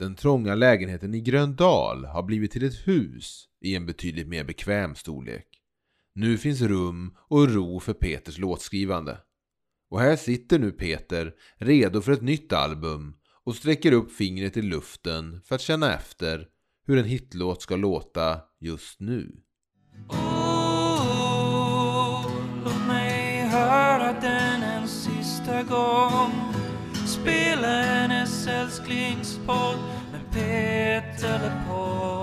[0.00, 4.94] den trånga lägenheten i Gröndal har blivit till ett hus i en betydligt mer bekväm
[4.94, 5.46] storlek.
[6.14, 9.18] Nu finns rum och ro för Peters låtskrivande.
[9.90, 14.62] Och här sitter nu Peter, redo för ett nytt album och sträcker upp fingret i
[14.62, 16.46] luften för att känna efter
[16.86, 19.32] hur en hitlåt ska låta just nu.
[20.08, 21.10] Oh,
[22.64, 26.32] låt mig höra den en sista gång
[27.06, 27.89] Spela
[28.40, 29.76] hennes älsklingspodd
[30.12, 32.19] med Peter LePaul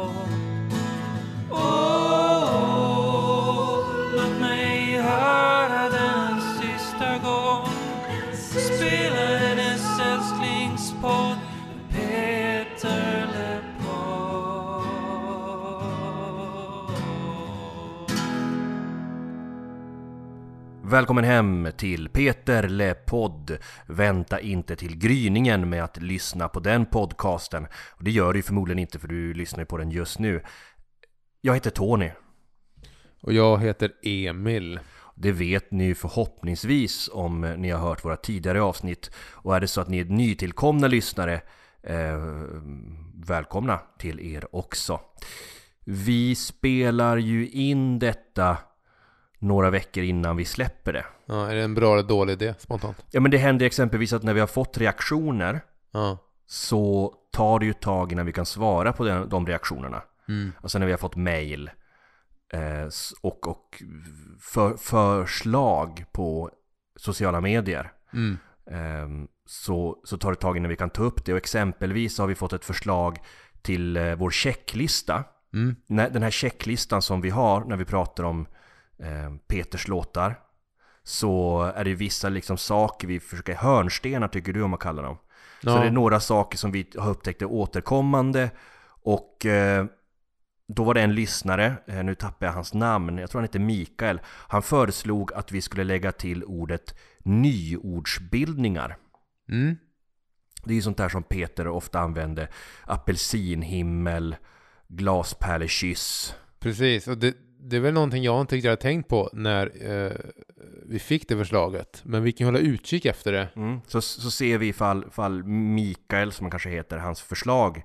[20.89, 23.57] Välkommen hem till Peter Le Podd.
[23.87, 27.67] Vänta inte till gryningen med att lyssna på den podcasten.
[27.89, 30.43] Och det gör du förmodligen inte för du lyssnar på den just nu.
[31.41, 32.11] Jag heter Tony.
[33.21, 34.79] Och jag heter Emil.
[35.15, 39.11] Det vet ni förhoppningsvis om ni har hört våra tidigare avsnitt.
[39.33, 41.41] Och är det så att ni är nytillkomna lyssnare,
[41.83, 42.17] eh,
[43.25, 44.99] välkomna till er också.
[45.85, 48.57] Vi spelar ju in detta
[49.39, 51.05] några veckor innan vi släpper det.
[51.25, 53.05] Ja, är det en bra eller dålig idé spontant?
[53.11, 56.17] Ja men det händer exempelvis att när vi har fått reaktioner Ja.
[56.45, 60.01] så tar det ju ett tag innan vi kan svara på den, de reaktionerna.
[60.27, 60.51] Mm.
[60.61, 61.69] Alltså när vi har fått mail
[62.53, 62.89] eh,
[63.21, 63.83] och, och
[64.41, 66.51] för, förslag på
[66.95, 67.91] sociala medier.
[68.13, 68.37] Mm.
[68.71, 71.31] Ehm, så, så tar det ett tag innan vi kan ta upp det.
[71.31, 73.17] Och exempelvis har vi fått ett förslag
[73.61, 75.23] till eh, vår checklista.
[75.53, 75.75] Mm.
[75.87, 78.47] Den här checklistan som vi har när vi pratar om
[79.47, 80.39] Peters låtar.
[81.03, 85.17] Så är det vissa liksom saker vi försöker, hörnstenar tycker du om att kalla dem.
[85.63, 85.79] Så Ja.
[85.79, 88.49] det är några saker som vi har upptäckt är återkommande.
[89.03, 89.85] Och eh,
[90.67, 93.59] då var det en lyssnare, eh, nu tappar jag hans namn, jag tror han heter
[93.59, 94.19] Mikael.
[94.25, 98.97] Han föreslog att vi skulle lägga till ordet nyordsbildningar.
[99.49, 99.77] Mm.
[100.63, 102.47] Det är ju sånt där som Peter ofta använde.
[102.83, 104.35] Apelsinhimmel,
[104.87, 106.35] glaspärlekyss.
[106.59, 110.11] Precis, och det, det är väl någonting jag inte riktigt hade tänkt på när eh,
[110.85, 112.01] vi fick det förslaget.
[112.05, 113.49] Men vi kan hålla utkik efter det.
[113.55, 113.79] Mm.
[113.87, 117.83] Så, så ser vi ifall, ifall Mikael, som han kanske heter, hans förslag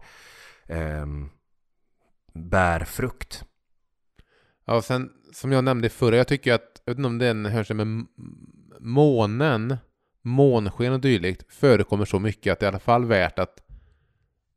[0.67, 1.29] ehm,
[2.35, 3.45] bär frukt.
[4.65, 7.47] Ja, och sen som jag nämnde förra, jag tycker att, jag vet inte om den
[7.47, 8.07] hör sig med
[8.81, 9.77] månen,
[10.23, 13.63] månsken och dylikt förekommer så mycket att det är i alla fall värt att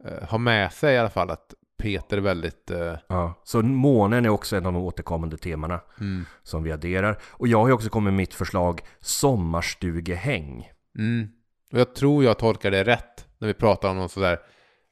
[0.06, 2.72] eh, ha med sig i alla fall att Peter väldigt...
[2.72, 3.42] Eh, Ja.
[3.44, 7.18] Så månen är också en av de återkommande temana mm, som vi adderar.
[7.24, 10.70] Och jag har ju också kommit med mitt förslag sommarstugehäng.
[10.98, 11.28] mm.
[11.72, 14.40] Och jag tror jag tolkar det rätt när vi pratar om någon sådär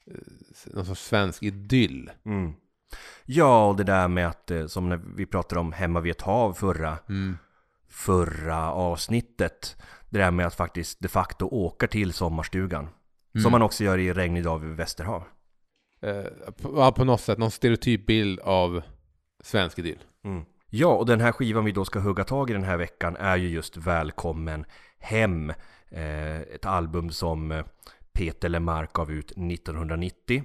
[0.08, 2.12] eh, någon sorts svensk idyll.
[2.26, 2.54] Mm.
[3.26, 6.22] Ja, och det där med att, eh, som när vi pratade om Hemma vid ett
[6.22, 7.38] hav förra, Mm.
[7.90, 9.76] förra avsnittet.
[10.10, 12.84] Det där med att faktiskt de facto åka till sommarstugan.
[13.36, 13.44] Mm.
[13.44, 15.24] Som man också gör i Regnig dag vid Västerhav.
[16.04, 18.82] Eh, på, ja, på något sätt, någon stereotyp bild av
[19.44, 20.04] svensk idyll.
[20.24, 20.46] Mm.
[20.70, 23.38] Ja, och den här skivan vi då ska hugga tag i den här veckan är
[23.38, 24.66] ju just Välkommen
[25.00, 25.50] Hem.
[25.90, 27.66] Eh, ett album som eh,
[28.14, 30.44] Peter Lemark gav ut 1990.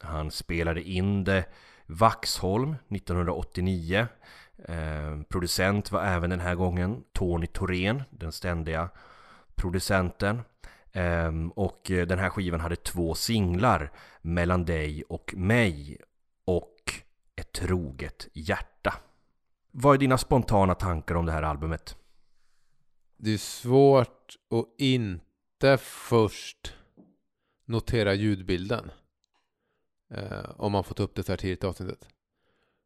[0.00, 1.44] Han spelade in det
[1.86, 4.06] Vaxholm 1989.
[4.64, 8.88] Eh, producent var även den här gången Tony Thorén, den ständiga
[9.54, 10.40] producenten.
[10.96, 13.92] Um, och eh, den här skivan hade två singlar,
[14.22, 15.98] Mellan dig och mig
[16.44, 16.74] och
[17.36, 18.94] Ett troget hjärta.
[19.70, 21.96] Vad är dina spontana tankar om det här albumet?
[23.16, 26.74] Det är svårt att inte först
[27.64, 28.90] notera ljudbilden.
[30.10, 32.08] Eh, om man får ta upp det så här tidigt i avsnittet.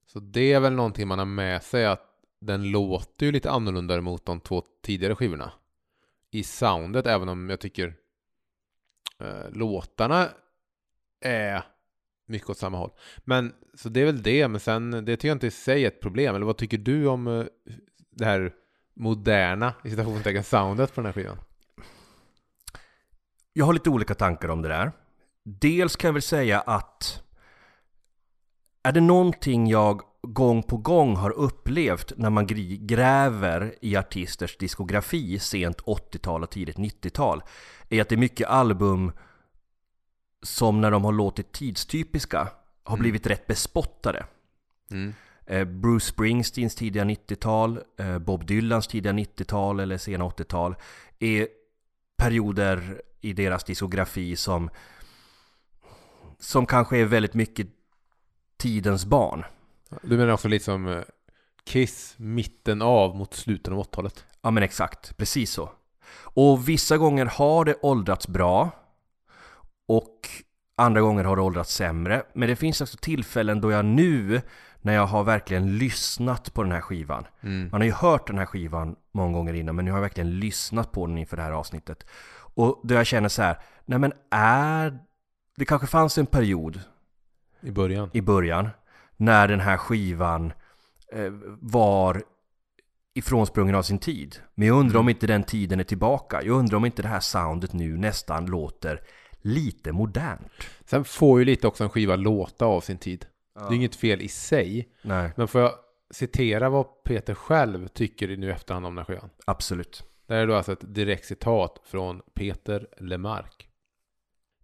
[0.06, 2.06] Så det är väl någonting man har med sig att
[2.40, 5.52] den låter ju lite annorlunda mot de två tidigare skivorna.
[6.30, 7.99] I soundet, även om jag tycker
[9.20, 10.28] eh, låtarna
[11.20, 11.64] är
[12.26, 12.90] mycket åt samma håll.
[13.24, 15.88] Men så det är väl det, men sen det tycker jag inte i sig är
[15.88, 16.34] ett problem.
[16.34, 17.44] Eller vad tycker du om eh,
[18.10, 18.52] det här
[18.94, 21.38] moderna, i citationstecken, soundet på den här skivan?
[23.52, 24.92] Jag har lite olika tankar om det där.
[25.44, 27.22] Dels kan jag väl säga att
[28.82, 32.46] är det någonting jag gång på gång har upplevt när man
[32.86, 37.42] gräver i artisters diskografi sent 80-tal och tidigt 90-tal
[37.88, 39.12] är att det är mycket album
[40.42, 42.48] som när de har låtit tidstypiska
[42.82, 43.02] har Mm.
[43.02, 44.26] blivit rätt bespottade.
[44.90, 45.14] Mm.
[45.46, 50.74] Eh, Bruce Springsteens tidiga 90-tal, eh, Bob Dylans tidiga 90-tal eller sena 80-tal
[51.18, 51.48] är
[52.16, 54.70] perioder i deras diskografi som
[56.38, 57.66] som kanske är väldigt mycket
[58.56, 59.44] tidens barn.
[60.02, 61.02] Du menar också lite som eh,
[61.64, 64.24] Kiss, mitten av mot slutet av 80-talet?
[64.42, 65.70] Ja men exakt, precis så.
[66.12, 68.70] Och vissa gånger har det åldrats bra
[69.88, 70.28] och
[70.76, 72.22] andra gånger har det åldrats sämre.
[72.32, 74.42] Men det finns också tillfällen då jag nu,
[74.80, 77.26] när jag har verkligen lyssnat på den här skivan.
[77.40, 77.68] Mm.
[77.72, 80.38] Man har ju hört den här skivan många gånger innan, men nu har jag verkligen
[80.38, 82.06] lyssnat på den inför det här avsnittet.
[82.54, 84.98] Och då jag känner så här, nej men är...
[85.56, 86.80] Det kanske fanns en period
[87.60, 88.10] I början.
[88.12, 88.68] i början
[89.20, 90.52] när den här skivan
[91.12, 92.22] eh, var
[93.14, 94.36] ifrånsprungen av sin tid.
[94.54, 96.42] Men jag undrar om inte den tiden är tillbaka.
[96.42, 99.02] Jag undrar om inte det här soundet nu nästan låter
[99.40, 100.52] lite modernt.
[100.84, 103.26] Sen får ju lite också en skiva låta av sin tid.
[103.54, 104.88] Det är inget fel i sig.
[105.02, 105.72] Nej, Men får jag
[106.10, 109.30] citera vad Peter själv tycker nu efterhand om den här skivan?
[109.44, 110.04] absolut.
[110.26, 113.68] Det här är då alltså ett direkt citat från Peter Lemark.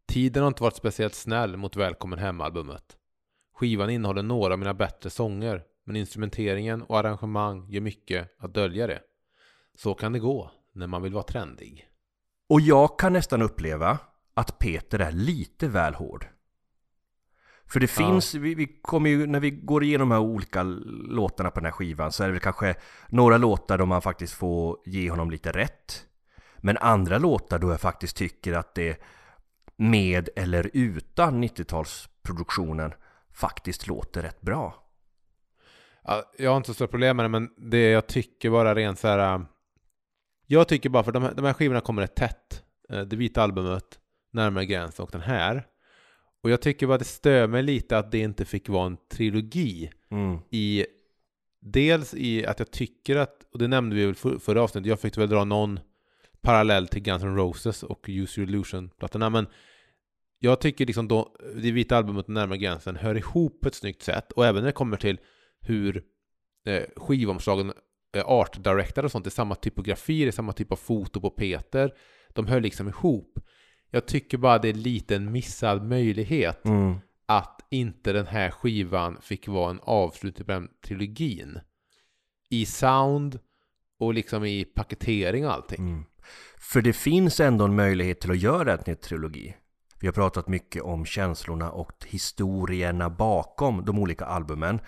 [0.06, 2.95] Tiden har inte varit speciellt snäll mot Välkommen Hem-albumet.
[3.56, 8.86] Skivan innehåller några av mina bättre sånger, men instrumenteringen och arrangemang gör mycket att dölja
[8.86, 9.00] det.
[9.74, 11.88] Så kan det gå när man vill vara trendig.
[12.48, 13.98] Och jag kan nästan uppleva
[14.34, 16.26] att Peter är lite väl hård.
[17.66, 18.06] För det Ja.
[18.06, 20.62] finns, vi, vi kommer ju, när vi går igenom de här olika
[21.08, 22.74] låtarna på den här skivan så är det väl kanske
[23.08, 26.06] några låtar då man faktiskt får ge honom lite rätt.
[26.58, 29.00] Men andra låtar då jag faktiskt tycker att det
[29.76, 32.92] med eller utan 90-talsproduktionen
[33.36, 34.82] faktiskt låter rätt bra.
[36.04, 38.98] Ja, jag har inte så stora problem med det, men det jag tycker bara rent
[38.98, 39.34] så här.
[39.34, 39.40] äh,
[40.46, 42.62] Jag tycker bara för de här, de här skivorna kommer rätt tätt.
[42.90, 43.98] Eh, Det vita albumet,
[44.32, 45.66] Närmare gränsen och den här.
[46.42, 49.90] Och jag tycker bara det stör mig lite att det inte fick vara en trilogi.
[50.10, 50.38] Mm.
[50.50, 50.86] I
[51.60, 55.00] Dels i att jag tycker att, och det nämnde vi väl för, förra avsnittet, jag
[55.00, 55.80] fick väl dra någon
[56.40, 59.46] parallell till Guns N' Roses och Use Your Illusion-plattorna, men
[60.38, 64.32] jag tycker liksom då det vita albumet Närmare gränsen hör ihop på ett snyggt sätt,
[64.32, 65.18] och även när det kommer till
[65.60, 66.02] hur
[66.66, 67.72] eh, skivomslagen
[68.16, 71.20] eh, art director och sånt, det är samma typografi, det är samma typ av foto
[71.20, 71.92] på Peter,
[72.34, 73.38] de hör liksom ihop.
[73.90, 76.94] Jag tycker bara det är lite en missad möjlighet Mm.
[77.26, 81.60] att inte den här skivan fick vara en avslutning på den trilogin.
[82.50, 83.38] I sound
[83.98, 85.88] och liksom i paketering och allting.
[85.88, 86.04] Mm.
[86.58, 89.54] För det finns ändå en möjlighet till att göra en trilogi.
[90.00, 94.80] Vi har pratat mycket om känslorna och historierna bakom de olika albumen.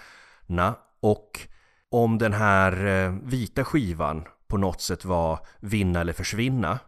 [1.01, 1.49] Och
[1.91, 6.79] om den här eh, vita skivan på något sätt var vinna eller försvinna.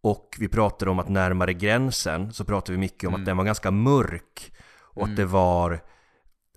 [0.00, 3.20] Och vi pratade om att närmare gränsen så pratade vi mycket om Mm.
[3.22, 4.52] att den var ganska mörk.
[4.78, 5.10] Och Mm.
[5.10, 5.80] att det var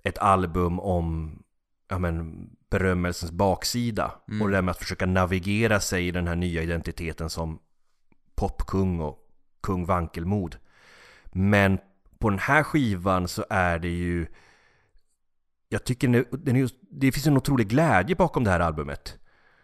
[0.04, 1.38] ett album om
[1.88, 4.14] ja, men, berömmelsens baksida.
[4.28, 4.42] Mm.
[4.42, 7.58] Och det där med att försöka navigera sig i den här nya identiteten som
[8.34, 9.18] popkung och
[9.62, 10.56] kung vankelmod.
[11.32, 11.78] Men
[12.18, 14.26] på den här skivan så är det ju
[15.68, 19.18] Jag tycker är, den det finns en otrolig glädje bakom det här albumet.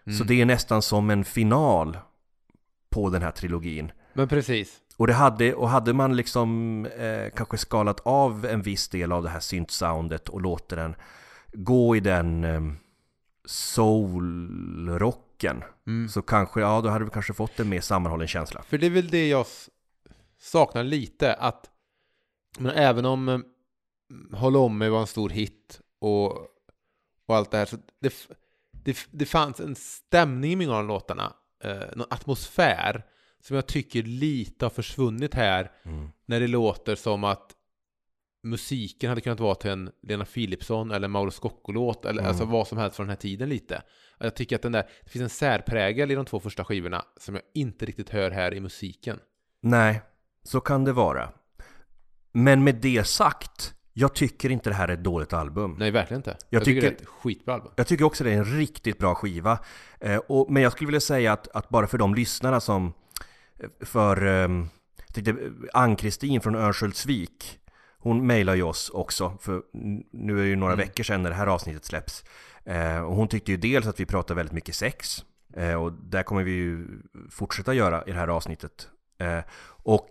[0.06, 0.18] Mm.
[0.18, 1.98] Så det är nästan som en final
[2.90, 3.92] på den här trilogin.
[4.12, 4.76] Men precis.
[4.96, 9.22] Och, det hade, och hade man liksom eh, kanske skalat av en viss del av
[9.22, 10.94] det här synt-soundet och låter den
[11.52, 12.60] gå i den eh,
[13.44, 16.08] soul-rocken Mm.
[16.08, 18.62] så kanske, ja då hade vi kanske fått en mer sammanhållen känsla.
[18.62, 19.46] För det är väl det jag
[20.38, 21.34] saknar lite.
[21.34, 21.70] Att
[22.58, 23.44] men även om mm,
[24.32, 26.32] Håll om mig var en stor hit och,
[27.26, 27.66] och allt det här.
[27.66, 28.14] Så det,
[28.72, 31.32] det, det fanns en stämning i många av låtarna.
[31.64, 33.04] Eh, någon atmosfär
[33.40, 35.72] som jag tycker lite har försvunnit här.
[35.82, 36.08] Mm.
[36.26, 37.54] när det låter som att
[38.42, 42.28] musiken hade kunnat vara till en Lena Philipsson eller Mauro Scocco-låt eller Mm.
[42.28, 43.82] alltså vad som helst från den här tiden lite.
[44.18, 47.34] Jag tycker att den där, det finns en särprägel i de två första skivorna som
[47.34, 49.20] jag inte riktigt hör här i musiken.
[49.60, 50.02] Nej,
[50.48, 51.28] så kan det vara.
[52.32, 55.76] Men med det sagt, jag tycker inte det här är ett dåligt album.
[55.78, 56.30] Nej, verkligen inte.
[56.30, 57.72] Jag, Jag tycker, tycker- det är ett skitbra album.
[57.76, 59.58] Jag tycker också det är en riktigt bra skiva.
[60.00, 62.92] Eh, och, men jag skulle vilja säga att, att bara för de lyssnarna som...
[63.80, 64.26] För...
[64.26, 64.48] Eh,
[65.06, 65.36] jag tyckte eh,
[65.72, 67.58] Ann-Kristin från Örnsköldsvik,
[67.98, 69.62] hon mejlar ju oss också, för
[70.12, 70.86] nu är det ju några Mm.
[70.86, 72.24] veckor sedan när det här avsnittet släpps.
[72.64, 75.24] Eh, och hon tyckte ju dels att vi pratar väldigt mycket sex,
[75.56, 76.86] eh, och där kommer vi ju
[77.30, 78.88] fortsätta göra i det här avsnittet.
[79.20, 79.40] Eh,
[79.82, 80.08] och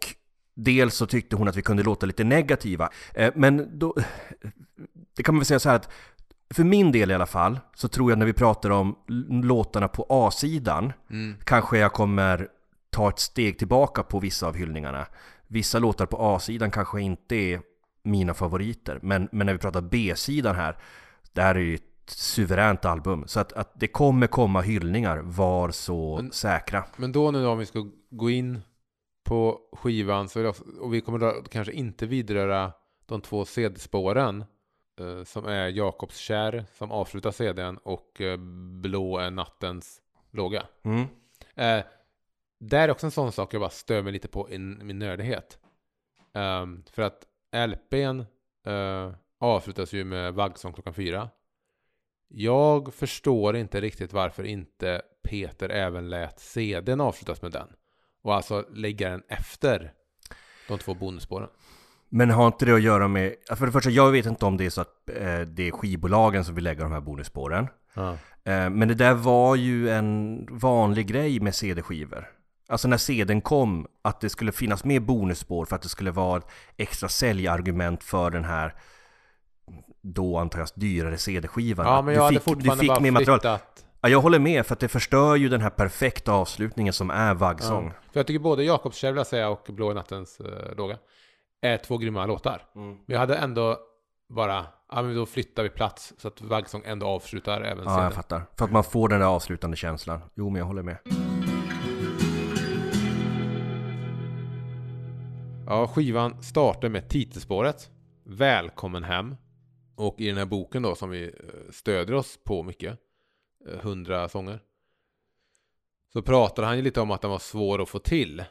[0.59, 2.89] dels så tyckte hon att vi kunde låta lite negativa.
[3.13, 3.95] Eh, men då...
[5.15, 5.89] Det kan man väl säga så här att
[6.53, 8.95] för min del i alla fall, så tror jag när vi pratar om
[9.43, 11.35] låtarna på A-sidan, Mm.
[11.43, 12.47] kanske jag kommer
[12.89, 15.05] ta ett steg tillbaka på vissa av hyllningarna.
[15.47, 17.61] Vissa låtar på A-sidan kanske inte är
[18.03, 20.77] mina favoriter, men, men när vi pratar B-sidan här,
[21.33, 23.23] det här är ju ett suveränt album.
[23.27, 26.83] Så att, att det kommer komma hyllningar, var så Men- säkra.
[26.97, 28.61] Men då nu då, om vi ska gå in
[29.27, 32.73] på skivan så det och vi kommer då kanske inte vidröra
[33.05, 34.45] de två CD-spåren
[34.99, 38.37] eh, som är Jakobs kär som avslutar CDn och eh,
[38.81, 40.63] Blå är nattens låga.
[40.83, 41.05] Mm.
[41.55, 41.85] Eh,
[42.59, 45.59] där är också en sån sak jag bara stör mig lite på i min nördighet.
[46.33, 47.25] Ehm, för att
[47.67, 48.19] LPn
[48.67, 51.29] eh, avslutas ju med vaggsång klockan fyra.
[52.27, 57.67] Jag förstår inte riktigt varför inte Peter även lät CDn avslutas med den.
[58.23, 59.91] Och alltså lägga den efter
[60.67, 61.49] de två bonusspåren.
[62.09, 64.65] Men har inte det att göra med, för det första, jag vet inte om det
[64.65, 67.67] är så att eh, det är skivbolagen som vill lägga de här bonusspåren.
[67.93, 68.11] Ja.
[68.43, 72.29] Eh, men det där var ju en vanlig grej med CD-skivor.
[72.69, 76.37] Alltså när CDn kom, att det skulle finnas med bonusspår för att det skulle vara
[76.37, 76.47] ett
[76.77, 78.75] extra säljargument för den här
[80.01, 81.85] då antar jag dyrare CD-skivan.
[81.85, 83.39] Ja, men du jag hade fick, du fortfarande fick bara mer material.
[83.39, 83.85] flyttat.
[84.01, 87.33] Ja, jag håller med för att det förstör ju den här perfekta avslutningen som är
[87.33, 87.85] vaggsång.
[87.85, 88.11] Ja.
[88.11, 90.97] För jag tycker både Jakobskär vill jag säga och Blå nattens eh, låga
[91.61, 92.61] är två grymma låtar.
[92.75, 92.89] Mm.
[92.89, 93.77] Men jag hade ändå
[94.29, 97.97] bara, ja men då flyttar vi plats så att Vaggsång ändå avslutar även Ja, jag
[97.99, 98.11] scenen.
[98.11, 98.45] fattar.
[98.57, 100.19] För att man får den där avslutande känslan.
[100.35, 100.97] Jo, men jag håller med.
[105.67, 107.89] Ja, skivan startar med titelspåret
[108.23, 109.35] Välkommen hem.
[109.95, 111.31] Och i den här boken då som vi eh,
[111.71, 112.99] stödjer oss på mycket,
[113.81, 114.59] hundra sånger,
[116.13, 118.43] så pratade han ju lite om att den var svår att få till.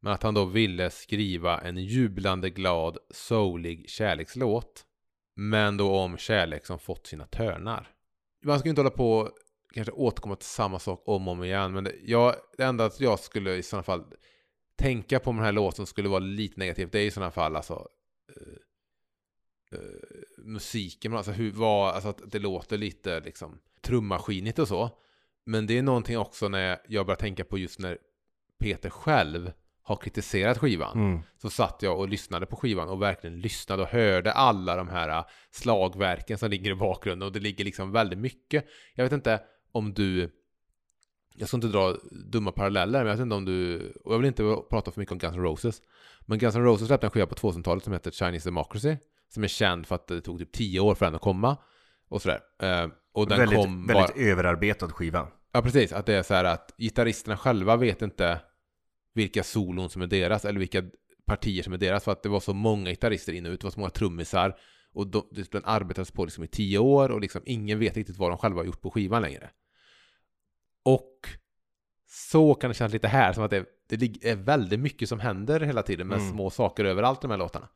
[0.00, 4.86] Men att han då ville skriva en jublande glad, soulig kärlekslåt.
[5.34, 7.90] Men då om kärlek som fått sina törnar.
[8.42, 9.30] Man ska ju inte hålla på och
[9.74, 11.72] kanske återkomma till samma sak om och om igen.
[11.72, 14.04] Men det, jag, det enda att jag skulle i sådana fall
[14.76, 16.92] tänka på med den här låten skulle vara lite negativt.
[16.92, 17.88] Det är i sådana fall alltså
[19.72, 19.78] uh,
[20.38, 24.90] musiken, alltså, hur, vad, alltså att det låter lite liksom trummaskinigt och så.
[25.46, 27.98] Men det är någonting också när jag börjar tänka på just när
[28.58, 30.98] Peter själv har kritiserat skivan.
[30.98, 31.20] Mm.
[31.36, 35.08] Så satt jag och lyssnade på skivan och verkligen lyssnade och hörde alla de här
[35.08, 37.26] äh, slagverken som ligger i bakgrunden.
[37.26, 38.66] Och det ligger liksom väldigt mycket.
[38.94, 39.40] Jag vet inte
[39.72, 40.30] om du...
[41.36, 43.90] Jag ska inte dra dumma paralleller, men jag vet inte om du...
[44.04, 45.82] Och jag vill inte prata för mycket om Guns N' Roses.
[46.20, 48.96] Men Guns N' Roses släppte en skiva på 2000-talet som heter Chinese Democracy.
[49.28, 51.56] Som är känd för att det tog typ 10 år för den att komma.
[52.08, 52.40] Och sådär.
[53.14, 53.98] Och den väldigt kom bara...
[53.98, 55.28] väldigt överarbetad skiva.
[55.52, 55.92] Ja, precis.
[55.92, 58.40] Att det är så här att gitarristerna själva vet inte
[59.14, 60.82] vilka solon som är deras eller vilka
[61.26, 62.04] partier som är deras.
[62.04, 64.56] För att det var så många gitarrister in och ut, det var så många trummisar.
[64.92, 68.30] Och de, den arbetades på liksom i tio år och liksom ingen vet riktigt vad
[68.30, 69.50] de själva har gjort på skivan längre.
[70.82, 71.28] Och
[72.06, 75.60] så kan det kännas lite här, som att det, det är väldigt mycket som händer
[75.60, 76.30] hela tiden med Mm.
[76.32, 77.68] små saker överallt i de här låtarna.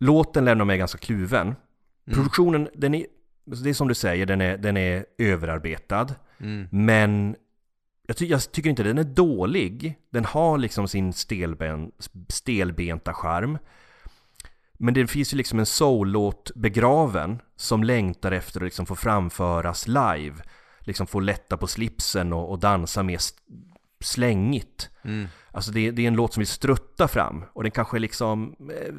[0.00, 1.46] Låten lämnar mig ganska kluven.
[1.46, 1.56] Mm.
[2.14, 3.06] Produktionen, den är,
[3.46, 6.06] det är som du säger, den är, den är överarbetad.
[6.40, 6.68] Mm.
[6.70, 7.36] Men
[8.06, 9.98] jag, ty jag tycker inte den är dålig.
[10.10, 11.92] Den har liksom sin stelben
[12.28, 13.58] stelbenta charm.
[14.78, 19.88] Men det finns ju liksom en soul-låt begraven som längtar efter att liksom få framföras
[19.88, 20.34] live.
[20.80, 23.18] Liksom få lätta på slipsen och, och dansa mer
[24.00, 24.90] slängigt.
[25.02, 25.28] Mm.
[25.50, 28.94] Alltså det, det är en låt som vill strutta fram och den kanske liksom eh,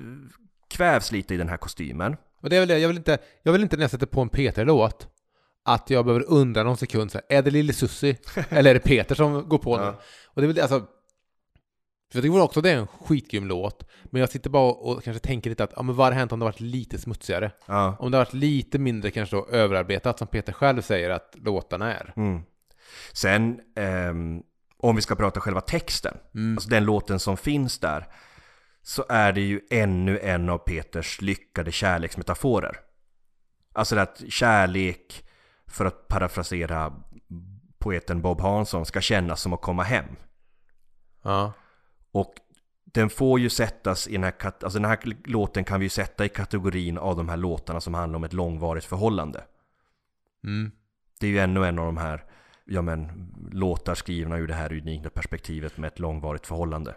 [0.67, 2.15] kvävs lite i den här kostymen.
[2.47, 4.21] Och det är väl det, jag vill inte, jag vill inte när jag sätter på
[4.21, 5.07] en Peter-låt
[5.65, 8.17] att jag behöver undra någon sekund så här, är det Lille Sussi
[8.49, 9.85] eller är det Peter som går på den?
[9.85, 9.99] Ja.
[10.25, 10.79] Och det är väl det, alltså,
[12.11, 15.19] för jag tycker också det är en skitgrym låt, men jag sitter bara och kanske
[15.27, 17.51] tänker lite att, ja men vad hade hänt om det varit lite smutsigare?
[17.65, 17.95] Ja.
[17.99, 22.13] Om det varit lite mindre kanske då överarbetat som Peter själv säger att låtarna är.
[22.15, 22.41] Mm.
[23.13, 24.41] Sen, ehm,
[24.77, 26.53] om vi ska prata själva texten, Mm.
[26.57, 28.07] alltså den låten som finns där,
[28.87, 32.79] så är det ju ännu en av Peters lyckade kärleksmetaforer.
[33.73, 35.25] Alltså att kärlek,
[35.67, 36.93] för att parafrasera
[37.77, 40.05] poeten Bob Hansson, ska kännas som att komma hem.
[41.23, 41.53] Ja.
[42.11, 42.33] Och
[42.83, 46.25] den får ju sättas i den här, alltså den här låten kan vi ju sätta
[46.25, 49.43] i kategorin av de här låtarna som handlar om ett långvarigt förhållande.
[50.43, 50.71] Mm.
[51.19, 52.25] Det är ju ännu en av de här,
[52.65, 56.95] ja men, låtar skrivna ur det här unika perspektivet med ett långvarigt förhållande.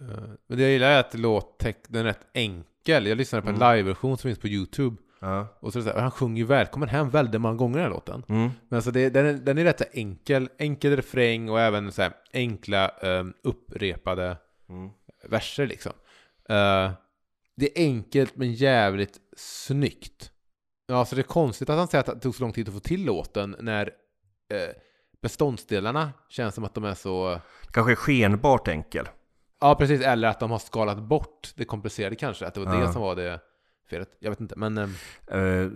[0.00, 0.06] Eh,
[0.46, 3.06] Men det jag gillar är att låt, den är rätt enkel.
[3.06, 3.76] Jag lyssnade på en Mm.
[3.76, 4.96] liveversion som finns på YouTube.
[5.20, 5.58] Ja.
[5.60, 7.84] Och så är det så här, han sjunger ju välkommen hem väldigt många gånger den
[7.84, 8.24] här låten.
[8.28, 8.50] Mm.
[8.68, 12.02] Men alltså det, den, är, den är rätt så enkel, enkel refräng och även så
[12.02, 14.36] här enkla um, upprepade
[14.68, 14.90] Mm.
[15.28, 15.92] verser liksom.
[16.48, 16.90] Eh,
[17.56, 20.30] det är enkelt men jävligt snyggt.
[20.86, 22.74] Ja, så det är konstigt att han säger att det tog så lång tid att
[22.74, 24.74] få till låten när uh,
[25.22, 27.40] beståndsdelarna känns som att de är så...
[27.72, 29.08] Kanske skenbart enkel.
[29.60, 30.00] Ja, precis.
[30.00, 32.46] Eller att de har skalat bort det komplicerade kanske.
[32.46, 32.80] Att det var Ja.
[32.86, 33.40] det som var det
[33.90, 34.08] felet.
[34.18, 34.78] Jag vet inte, men...
[34.78, 35.68] Eh,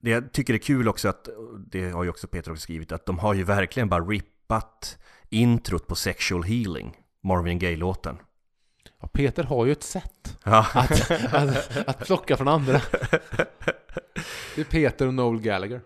[0.00, 1.28] det jag tycker är kul också att,
[1.66, 5.86] det har ju också Peter också skrivit, att de har ju verkligen bara rippat introt
[5.86, 8.16] på Sexual Healing, Marvin Gaye-låten.
[9.00, 10.66] Ja, Peter har ju ett sätt Ja.
[10.74, 12.80] att, att, att plocka från andra.
[14.54, 15.80] Det är Peter och Noel Gallagher.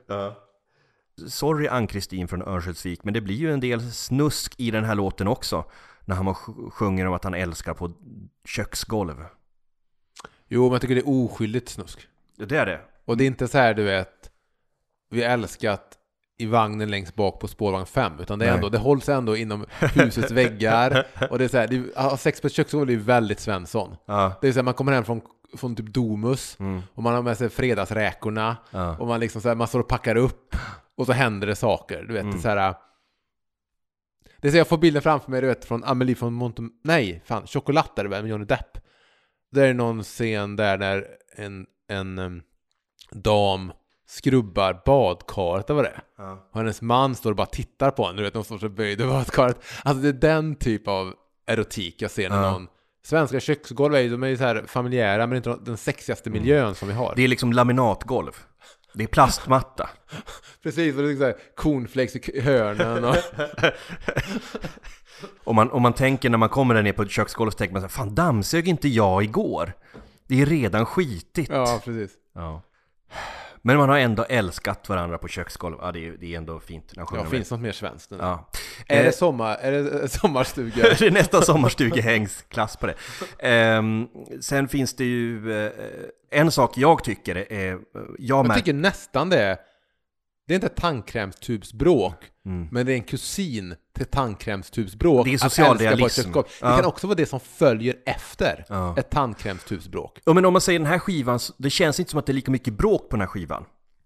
[1.28, 5.28] Sorry Ann-Kristin från Örnsköldsvik, men det blir ju en del snusk i den här låten
[5.28, 5.64] också.
[6.08, 7.92] När han sj- sjunger om att han älskar på
[8.44, 9.24] köksgolv.
[10.48, 12.08] Jo, men jag tycker det är oskyldigt snusk.
[12.36, 12.80] Det är det.
[13.04, 14.30] Och det är inte så här, du vet,
[15.10, 15.98] vi älskat
[16.38, 18.54] i vagnen längst bak på spårvagn 5, utan det, är Nej.
[18.56, 21.06] ändå, det hålls ändå inom husets väggar.
[21.30, 23.96] Och det är så här, det är, sex på köksgolv är väldigt Svensson.
[24.06, 24.32] Ja.
[24.40, 25.20] Det är så här, man kommer hem från,
[25.56, 26.82] från typ Domus, Mm.
[26.94, 28.96] och man har med sig fredagsräkorna, Ja.
[28.96, 30.56] och man liksom så här, man står och packar upp,
[30.96, 32.02] och så händer det saker.
[32.02, 32.40] Du vet, Mm.
[32.40, 32.74] så här...
[34.46, 36.62] Det är så jag får bilden framför mig, du vet, från Amelie från Monte...
[36.84, 38.78] Nej, fan, Chocolat är det väl, med Johnny Depp.
[39.52, 42.42] Det är någon scen där när en, en em,
[43.12, 43.72] dam
[44.08, 46.00] skrubbar badkaret, vad det.
[46.18, 46.48] Ja.
[46.52, 49.04] Och hennes man står och bara tittar på henne, du vet, de står så böjda
[49.04, 49.64] i badkaret.
[49.82, 51.14] Alltså det är den typ av
[51.46, 52.50] erotik jag ser när Ja.
[52.50, 52.68] någon...
[53.02, 56.74] Svenska köksgolv är ju, de är ju så här familjära, men inte den sexigaste miljön
[56.74, 57.12] som vi har.
[57.16, 58.32] Det är liksom laminatgolv.
[58.96, 59.90] Det är plastmatta.
[60.62, 63.16] Precis, och det är så här cornflakes i hörnen och...
[65.44, 67.72] Om man, om man tänker när man kommer där ner på ett köksgolv så tänker
[67.72, 69.72] man så här, fan dammsög inte jag igår?
[70.26, 71.50] Det är redan skitigt.
[71.50, 72.10] Ja, precis.
[72.34, 72.62] Ja.
[73.62, 75.76] Men man har ändå älskat varandra på köksgolv.
[75.80, 78.24] Ja, det är, det är ändå fint Ja, finns något mer svenskt än det?
[78.24, 78.48] Ja.
[78.86, 80.82] Är Eh, det sommar, är det eh, sommarstuga?
[80.98, 82.94] det är nästan sommarstugehängsklass på det.
[83.38, 84.06] Ehm,
[84.40, 85.72] sen finns det ju eh,
[86.30, 87.78] en sak jag tycker är...
[88.18, 89.58] Jag, Jag tycker nästan det.
[90.48, 92.14] Det är inte tandkrämstubsbråk,
[92.46, 92.68] Mm.
[92.70, 95.26] men det är en kusin till tandkrämstubsbråk.
[95.26, 96.30] Det är socialrealism.
[96.34, 96.44] Ja.
[96.60, 98.94] Det kan också vara det som följer efter Ja.
[98.98, 100.18] ett tandkrämstubsbråk.
[100.24, 102.34] Ja, men om man säger den här skivan, det känns inte som att det är
[102.34, 103.64] lika mycket bråk på den här skivan.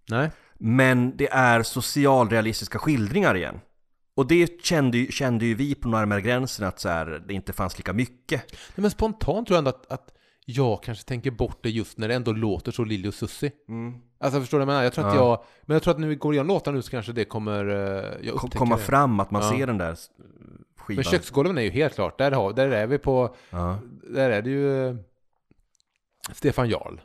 [0.09, 0.31] Nej.
[0.59, 3.61] Men det är socialrealistiska skildringar igen.
[4.15, 7.53] Och det kände, ju- kände ju vi på närmare gränsen att så här, det inte
[7.53, 8.43] fanns lika mycket.
[8.53, 10.15] Nej, men spontant tror jag ändå att, att
[10.45, 13.53] jag kanske tänker bort det just när det ändå låter så Lili och Susie.
[14.21, 14.83] Alltså förstår du vad jag menar?
[14.85, 15.21] Jag tror att Ja.
[15.21, 15.45] jag...
[15.67, 17.65] Men jag tror att vi går igenom låtarna nu så kanske det kommer...
[17.69, 18.83] eh, Jag komma det.
[18.83, 19.51] fram att man Ja.
[19.51, 19.97] ser den där
[20.79, 20.97] skivan.
[20.97, 23.35] Men köksgolven är ju helt klart, där, har, där är vi på...
[23.51, 23.79] Ja.
[24.15, 24.89] Där är det ju...
[24.89, 24.95] eh,
[26.33, 26.99] Stefan Jarl.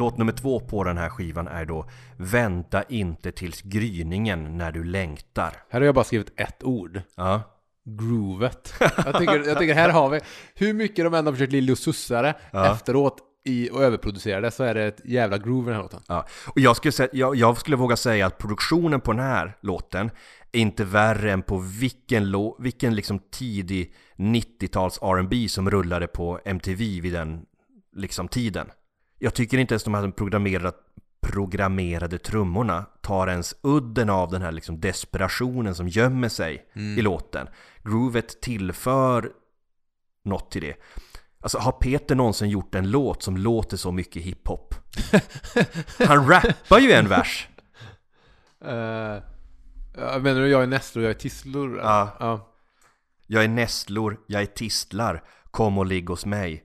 [0.00, 1.86] Låt nummer två på den här skivan är då
[2.16, 5.52] Vänta inte tills gryningen när du längtar.
[5.70, 7.02] Här har jag bara skrivit ett ord.
[7.16, 7.42] Ja.
[7.84, 8.74] Groovet.
[8.80, 10.20] Jag tycker, jag tycker här har vi...
[10.54, 12.72] Hur mycket de än har försökt Lilly och Sussa det Ja.
[12.72, 16.00] efteråt i, och överproducera det så är det ett jävla groove i den här låten.
[16.08, 19.56] Ja, och jag skulle, säga, jag, jag skulle våga säga att produktionen på den här
[19.60, 20.10] låten
[20.52, 26.40] är inte värre än på vilken, lå, vilken liksom tidig 90-tals R&B som rullade på
[26.44, 27.42] MTV vid den
[27.96, 28.66] liksom tiden.
[29.22, 30.72] Jag tycker inte ens de här programmerade,
[31.20, 37.48] programmerade trummorna tar ens udden av den här liksom desperationen som gömmer sig i låten.
[37.84, 39.32] Groovet tillför
[40.24, 40.76] något till det.
[41.40, 44.74] Alltså har Peter någonsin gjort en låt som låter så mycket hiphop?
[46.06, 47.48] Han rappar ju en vers!
[48.64, 48.68] Uh,
[50.20, 51.78] menar du jag är nässlor och jag är tisslor?
[51.78, 52.16] Ja.
[52.20, 52.52] ja.
[53.26, 56.64] Jag är nässlor, jag är tistlar, kom och ligg hos mig.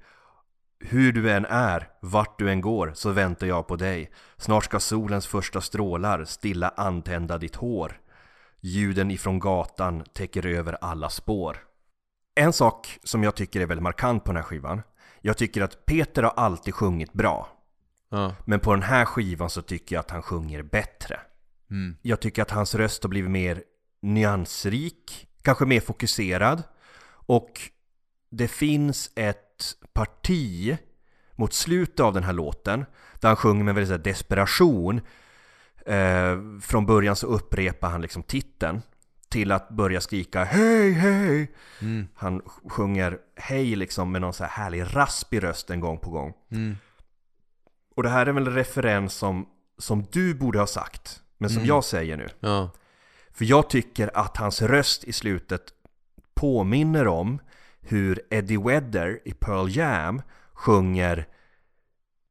[0.80, 4.12] Hur du än är, vart du än går, så väntar jag på dig.
[4.38, 8.00] Snart ska solens första strålar stilla antända ditt hår.
[8.62, 11.58] Ljuden ifrån gatan täcker över alla spår.
[12.36, 14.82] En sak som jag tycker är väldigt markant på den här skivan.
[15.22, 17.48] Jag tycker att Peter har alltid sjungit bra.
[18.10, 18.36] ja.
[18.46, 21.20] Men på den här skivan så tycker jag att han sjunger bättre.
[21.70, 21.98] Mm.
[22.02, 23.64] Jag tycker att hans röst har blivit mer
[24.02, 26.64] nyansrik, kanske mer fokuserad.
[27.28, 27.62] Och
[28.30, 29.45] det finns ett
[29.94, 30.78] parti
[31.36, 32.86] mot slutet av den här låten
[33.20, 35.02] där han sjunger med väldigt så desperation.
[35.86, 38.82] Eh, från början så upprepar han liksom titeln
[39.30, 41.52] till att börja skrika hej hej.
[41.82, 42.08] Mm.
[42.16, 46.34] Han sjunger hej liksom med någon så här härlig raspig röst en gång på gång.
[46.52, 46.78] Mm.
[47.96, 51.58] Och det här är väl en referens som, som du borde ha sagt, men som
[51.58, 51.68] Mm.
[51.68, 52.30] jag säger nu.
[52.40, 52.70] Ja.
[53.32, 55.62] För jag tycker att hans röst i slutet
[56.34, 57.40] påminner om
[57.88, 60.22] hur Eddie Vedder i Pearl Jam
[60.54, 61.28] sjunger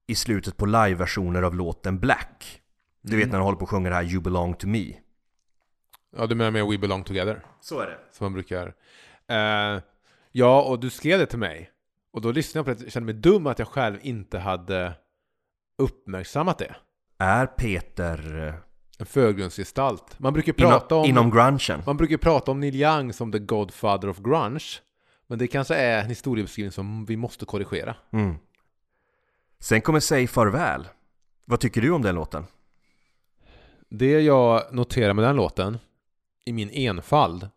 [0.06, 2.60] i slutet på liveversioner av låten Black.
[3.02, 4.94] Du vet när han håller på och sjunger det här You belong to me.
[6.16, 7.44] ja, du menar med We belong together?
[7.60, 7.98] Så är det.
[8.12, 8.74] Som man brukar...
[9.28, 9.80] Eh,
[10.32, 11.70] ja, och du skrev det till mig.
[12.12, 14.92] Och då lyssnade jag på det och kände mig dum att jag själv inte hade
[15.78, 16.76] uppmärksammat det.
[17.18, 18.54] Är Peter eh,
[18.98, 20.18] En förgrundsgestalt.
[20.18, 21.04] Man brukar inom, prata om...
[21.04, 21.82] inom grungen?
[21.86, 24.80] Man brukar prata om Neil Young som the godfather of grunge.
[25.26, 27.96] Men det kanske är en historiebeskrivning som vi måste korrigera.
[28.12, 28.34] Mm.
[29.58, 30.88] Sen kommer Säg farväl.
[31.44, 32.44] Vad tycker du om den låten?
[33.88, 35.78] Det jag noterar med den låten,
[36.44, 37.48] i min enfald,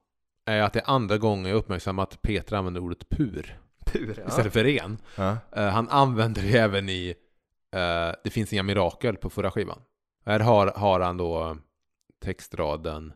[0.45, 4.53] är att det är andra gången jag uppmärksammar att Peter använder ordet pur Pur, istället
[4.53, 4.97] för ren.
[5.15, 5.37] Ja.
[5.55, 7.15] Eh, han använder det även i
[7.71, 9.81] eh, Det finns inga mirakel på förra skivan.
[10.25, 11.57] Här har, har han då
[12.23, 13.13] textraden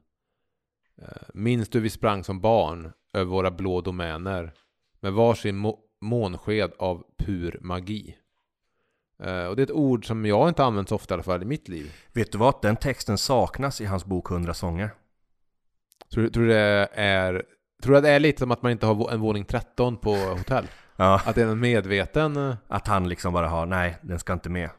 [0.97, 4.54] eh, Minns du vi sprang som barn över våra blå domäner
[5.00, 8.17] med varsin må- månsked av pur magi.
[9.24, 11.41] Eh, och det är ett ord som jag inte använt så ofta i alla fall
[11.41, 11.93] i mitt liv.
[12.13, 12.62] Vet du vad?
[12.62, 14.89] Den texten saknas i hans bok 100 sånger.
[16.13, 17.43] Tror, tror det är
[17.84, 20.13] Tror du att det är lite som att man inte har en våning 13 på
[20.15, 20.67] hotell?
[20.95, 21.21] Ja.
[21.26, 22.38] Att det är en medveten...
[22.38, 24.69] eh, Att han liksom bara har, nej, den ska inte med.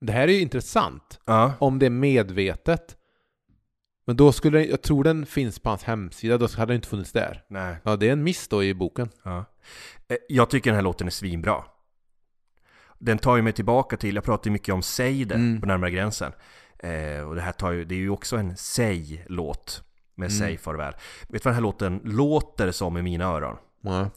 [0.00, 1.20] Det här är ju intressant.
[1.24, 1.52] Ja.
[1.58, 2.96] Om det är medvetet.
[4.06, 6.88] Men då skulle den- jag tror den finns på hans hemsida, då hade den inte
[6.88, 7.44] funnits där.
[7.48, 7.76] Nej.
[7.84, 9.08] Ja, det är en miss då i boken.
[9.22, 9.44] Ja.
[10.08, 11.64] Eh, Jag tycker den här låten är svinbra.
[12.98, 15.60] Den tar ju mig tillbaka till, jag pratar ju mycket om Säg det Mm.
[15.60, 16.32] på närmare gränsen.
[16.78, 19.82] Eh, och det här tar ju, det är ju också en Säg-låt
[20.14, 20.38] med Mm.
[20.38, 20.92] Säg farväl.
[21.28, 23.56] Vet du vad den här låten låter som i mina öron?
[23.80, 24.10] Ja.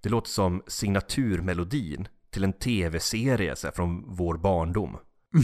[0.00, 4.96] Det låter som signaturmelodin till en tv-serie från vår barndom.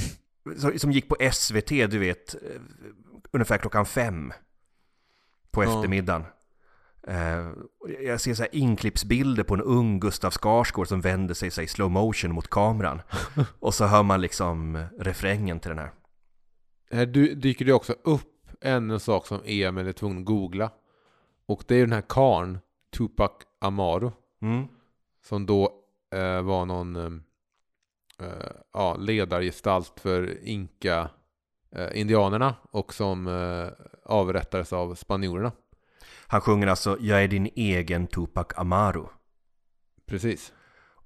[0.77, 2.61] Som gick på SVT, du vet, eh,
[3.33, 4.33] ungefär klockan fem
[5.51, 6.25] på eftermiddagen.
[7.07, 7.49] Eh,
[7.81, 11.63] och Jag ser så här inklippsbilder på en ung Gustav Skarsgård som vänder sig så
[11.63, 13.03] i slow motion mot kameran.
[13.61, 15.93] Och så hör man liksom refrängen till den här.
[16.91, 18.29] Här dy- dyker det också upp
[18.61, 20.71] en sak som Emil är tvungen att googla.
[21.47, 22.59] Och det är den här karn
[22.97, 24.11] Tupac Amaru.
[24.43, 24.67] Mm.
[25.25, 25.73] Som då
[26.15, 27.23] eh, var någon
[28.23, 31.11] eh, ja, ledargestalt för inka
[31.77, 33.69] eh, indianerna och som eh,
[34.05, 35.53] avrättades av spanjorerna.
[36.27, 39.05] Han sjunger alltså Jag är din egen Tupac Amaru.
[40.07, 40.53] Precis.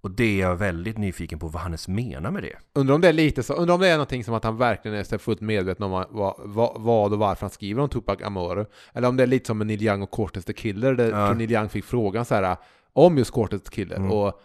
[0.01, 2.57] Och det är jag väldigt nyfiken på vad Hannes menar med det.
[2.73, 4.97] Undrar om det är lite så, undrar om det är någonting som att han verkligen
[4.97, 8.65] är fullt medveten om vad, vad, vad och varför han skriver om Tupac Amaru.
[8.93, 11.35] Eller om det är lite som med Neil Young och Cortez the Killer, där ja.
[11.35, 12.57] Neil Young fick frågan så här
[12.93, 13.97] om just Cortez the Killer.
[13.97, 14.13] Mm.
[14.13, 14.41] Och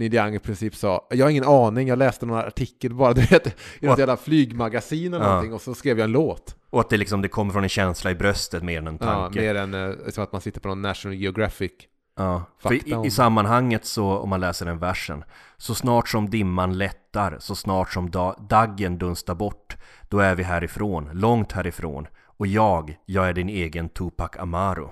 [0.00, 3.20] Neil Young i princip sa, jag har ingen aning, jag läste någon artikel bara, du
[3.20, 3.46] vet,
[3.80, 5.28] i något jävla flygmagasin eller Ja.
[5.30, 6.56] någonting, och så skrev jag en låt.
[6.70, 9.06] Och att det liksom, det kommer från en känsla i bröstet mer än en Ja,
[9.06, 9.40] tanke.
[9.40, 11.72] mer än eh, som att man sitter på någon National Geographic.
[12.16, 15.24] Ja, för i, om- i sammanhanget så, om man läser den versen,
[15.56, 19.76] så snart som dimman lättar, så snart som da, daggen dunstar bort,
[20.08, 24.86] då är vi härifrån, långt härifrån, och jag, jag är din egen Tupac Amaru.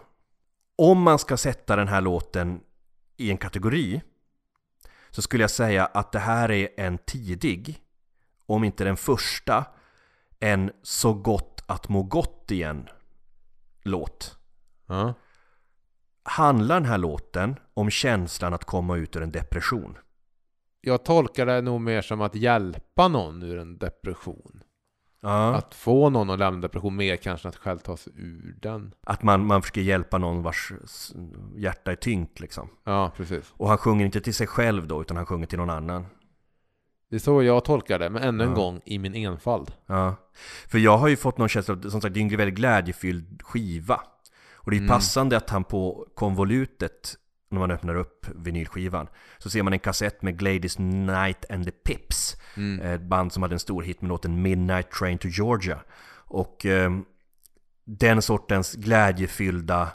[0.79, 2.61] Om man ska sätta den här låten
[3.17, 4.01] i en kategori,
[5.11, 7.83] så skulle jag säga att det här är en tidig,
[8.47, 9.65] om inte den första,
[10.41, 12.89] en så gott att må gott igen
[13.83, 14.39] låt
[14.87, 15.15] Ja.
[16.23, 19.99] handlar den här låten om känslan att komma ut ur en depression.
[20.81, 24.63] Jag tolkar det nog mer som att hjälpa någon ur en depression.
[25.21, 25.49] Ja.
[25.55, 28.57] Att, Att få någon att lämna depression mer kanske än att själv ta sig ur
[28.63, 28.95] den.
[29.23, 30.73] man, man försöker hjälpa någon vars
[31.57, 32.69] hjärta är tyngt liksom.
[32.85, 33.53] Ja, precis.
[33.57, 36.07] Och han sjunger inte till sig själv då, utan han sjunger till någon annan.
[37.11, 38.57] Det är så jag tolkar det, men ännu en Ja.
[38.57, 39.73] gång i min enfald.
[39.87, 40.15] Ja.
[40.69, 43.43] För jag har ju fått någon känsla av, som sagt, det är en väldigt glädjefylld
[43.43, 44.01] skiva.
[44.55, 44.89] Och det är Mm.
[44.89, 47.15] passande att han på konvolutet,
[47.49, 49.09] när man öppnar upp vinylskivan,
[49.39, 52.37] så ser man en kassett med Gladys Knight and the Pips.
[52.57, 52.95] Mm.
[52.95, 55.81] Ett band som hade en stor hit med låten Midnight Train to Georgia.
[56.15, 56.91] Och eh,
[57.85, 59.91] den sortens glädjefyllda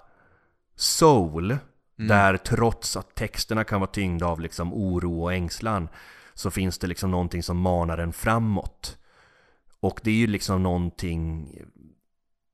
[0.75, 1.57] soul,
[1.99, 2.07] Mm.
[2.07, 5.89] där trots att texterna kan vara tyngda av liksom oro och ängslan,
[6.33, 8.97] så finns det liksom någonting som manar en framåt.
[9.79, 11.51] Och det är ju liksom någonting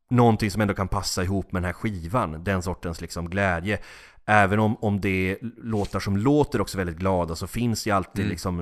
[0.09, 3.79] Någonting som ändå kan passa ihop med den här skivan, den sortens liksom glädje.
[4.25, 8.19] Även om, om det är låtar som låter också väldigt glada så finns ju alltid
[8.19, 8.29] Mm.
[8.29, 8.57] liksom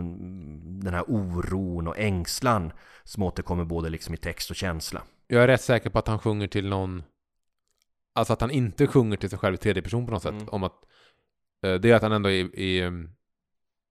[0.83, 2.71] den här oron och ängslan
[3.03, 5.01] som återkommer både liksom i text och känsla.
[5.27, 7.03] Jag är rätt säker på att han sjunger till någon
[8.15, 10.47] Alltså att han inte sjunger till sig själv i tredje person på något sätt Mm.
[10.49, 10.73] Om att
[11.63, 13.10] eh, Det är att han ändå i, i, um,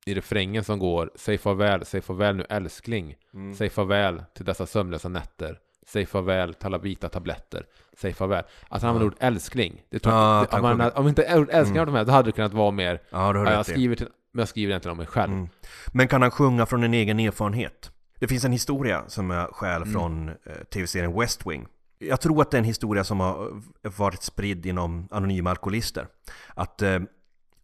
[0.06, 3.14] i refrängen som går Säg farväl, säg farväl nu älskling
[3.56, 5.58] Säg farväl till dessa sömnlösa nätter
[5.88, 7.66] Säg farväl till alla vita tabletter
[7.98, 11.08] Säg farväl Att han använder ordet älskling det tror Ja, jag, det, om, man, om
[11.08, 11.78] inte ordet älskling Mm.
[11.78, 14.48] hade med Då hade det kunnat vara mer har ja, jag, skriver till, Men jag
[14.48, 15.48] skriver egentligen om mig själv Mm.
[15.92, 17.90] Men kan han sjunga från en egen erfarenhet?
[18.20, 19.92] Det finns en historia som jag stjäl Mm.
[19.92, 20.34] från eh,
[20.72, 21.66] tv-serien West Wing.
[21.98, 26.06] Jag tror att det är en historia som har varit spridd inom anonyma alkoholister.
[26.54, 26.98] Att eh,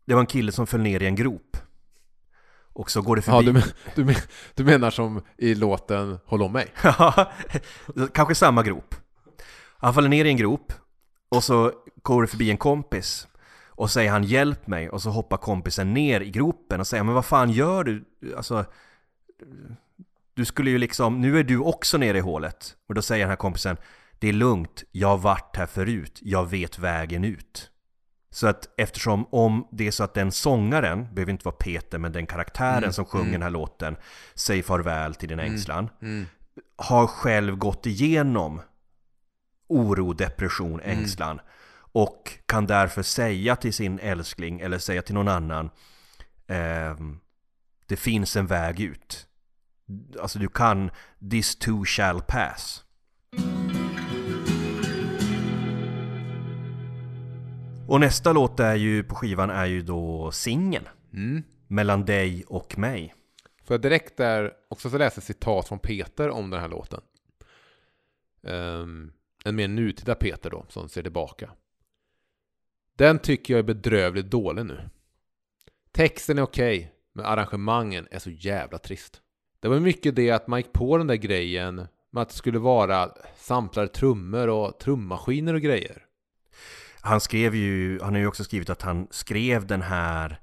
[0.04, 1.56] det var en kille som föll ner i en grop.
[2.72, 3.46] Och så går det Ja, förbi...
[3.46, 3.62] du, men,
[3.94, 4.14] du, men,
[4.54, 6.72] du menar som i låten Håll om mig?
[8.14, 8.94] Kanske samma grop.
[9.76, 10.72] Han faller ner i en grop
[11.28, 13.28] och så går det förbi en kompis
[13.68, 17.14] och säger han hjälp mig och så hoppar kompisen ner i gropen och säger men
[17.14, 18.04] vad fan gör du?
[18.36, 18.64] Alltså
[20.34, 22.76] du skulle ju liksom, nu är du också nere i hålet.
[22.88, 23.76] Och då säger den här kompisen
[24.18, 27.70] det är lugnt, jag har varit här förut, jag vet vägen ut.
[28.34, 32.12] Så att eftersom om det är så att den sångaren, behöver inte vara Peter, men
[32.12, 33.96] den karaktären Mm, som sjunger den här låten,
[34.34, 36.26] Säg farväl till din ängslan, Mm.
[36.76, 38.60] har själv gått igenom
[39.68, 40.98] oro, depression, Mm.
[40.98, 41.40] ängslan
[41.94, 45.70] och kan därför säga till sin älskling eller säga till någon annan
[46.46, 47.18] ehm,
[47.86, 49.26] Det finns en väg ut.
[50.22, 50.90] Alltså du kan
[51.30, 52.84] This too shall pass.
[57.92, 61.42] Och nästa låt är ju på skivan är ju då singeln Mm.
[61.68, 63.14] Mellan dig och mig.
[63.64, 67.00] Får jag direkt där också så läsa citat från Peter om den här låten.
[68.42, 69.12] Ehm,
[69.44, 71.50] en mer nutida Peter då, som ser tillbaka.
[72.96, 74.88] Den tycker jag är bedrövligt dålig nu.
[75.90, 79.22] Texten är okej, men arrangemangen är så jävla trist.
[79.60, 82.58] Det var mycket det att man gick på den där grejen med att det skulle
[82.58, 86.06] vara samplade trummor och trummaskiner och grejer.
[87.04, 90.40] Han skrev ju, han har ju också skrivit att han skrev den här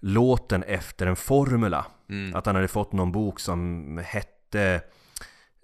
[0.00, 1.86] låten efter en formula.
[2.10, 2.36] Mm.
[2.36, 4.80] Att han hade fått någon bok som hette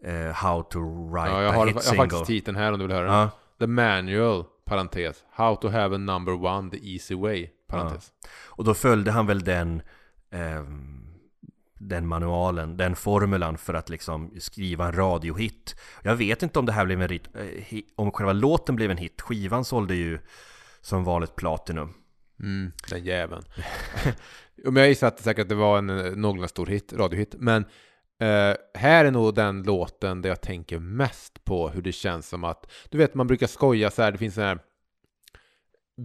[0.05, 2.03] eh, How to write Ja, jag a har, hit jag har single.
[2.03, 3.07] faktiskt titeln här om du vill höra.
[3.07, 5.25] Ja, The Manual, parentes.
[5.31, 8.13] How to have a number one the easy way, parentes.
[8.47, 9.83] och då följde han väl den
[10.31, 11.02] ehm,
[11.89, 15.77] den manualen, den formulan för att liksom skriva en radiohit.
[16.03, 18.97] Jag vet inte om det här blev en hit, eh, om själva låten blev en
[18.97, 19.21] hit.
[19.21, 20.19] Skivan sålde ju
[20.81, 21.95] som vanligt platinum.
[22.41, 23.45] Mm, den jäveln.
[24.67, 27.35] Om jag gissar att det säkert det var en eh, någorlunda stor hit, radiohit.
[27.39, 27.63] Men
[28.21, 32.45] eh, här är nog den låten där jag tänker mest på hur det känns som
[32.45, 34.59] att, du vet man brukar skoja så här, det finns så här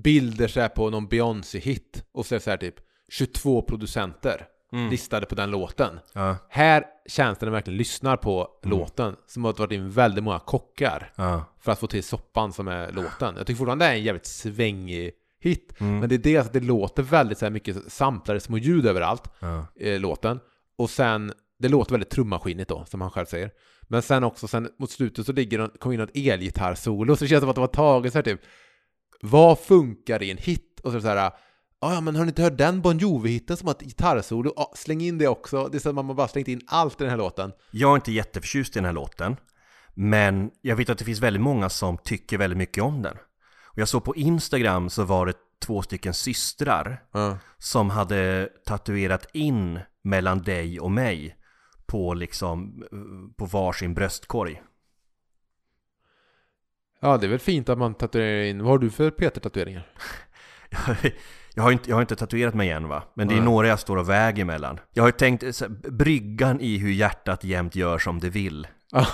[0.03, 2.75] bilder så här på någon Beyoncé-hit och så är det så här typ
[3.09, 4.89] 22 producenter Mm.
[4.89, 5.99] listade på den låten.
[6.13, 10.23] Ja, Här känns det när man verkligen lyssnar på låten som det varit in väldigt
[10.23, 13.35] många kockar ja, för att få till soppan som är låten.
[13.37, 15.73] Jag tycker fortfarande det är en jävligt svängig hit.
[15.79, 15.99] Mm.
[15.99, 19.31] Men det är det att det låter väldigt så här mycket samplade små ljud överallt,
[19.39, 19.65] ja.
[19.79, 20.39] eh, låten.
[20.77, 23.51] Och sen, det låter väldigt trummaskinigt då, som han själv säger.
[23.81, 27.29] Men sen också, sen mot slutet så ligger det, kommer in något elgitarrsolo, så det
[27.29, 28.41] känns som att det var taget så här typ,
[29.21, 30.79] vad funkar i en hit?
[30.83, 31.31] Och så så här,
[31.81, 34.53] "Ja, ja men har ni inte hört den Bon Jovi-hitten som har ett gitarrsolo?
[34.55, 35.67] Ja, släng in det också.
[35.67, 37.51] Det är så att man bara slängt in allt i den här låten.
[37.71, 39.35] Jag är inte jätteförtjust i den här låten.
[39.93, 43.17] Men jag vet att det finns väldigt många som tycker väldigt mycket om den.
[43.63, 47.37] Och jag såg på Instagram så var det två stycken systrar Ja.
[47.57, 51.35] som hade tatuerat in mellan dig och mig
[51.85, 52.83] på liksom
[53.37, 54.61] på varsin bröstkorg.
[56.99, 58.63] Ja, det är väl fint att man tatuerar in.
[58.63, 59.87] Vad har du för Peter-tatueringar?
[61.57, 63.45] Jag har, inte, jag har inte tatuerat mig än va, men det är Nej.
[63.45, 64.79] några jag står och väger mellan.
[64.93, 68.67] Jag har ju tänkt så här, bryggan i hur hjärtat jämt gör som det vill.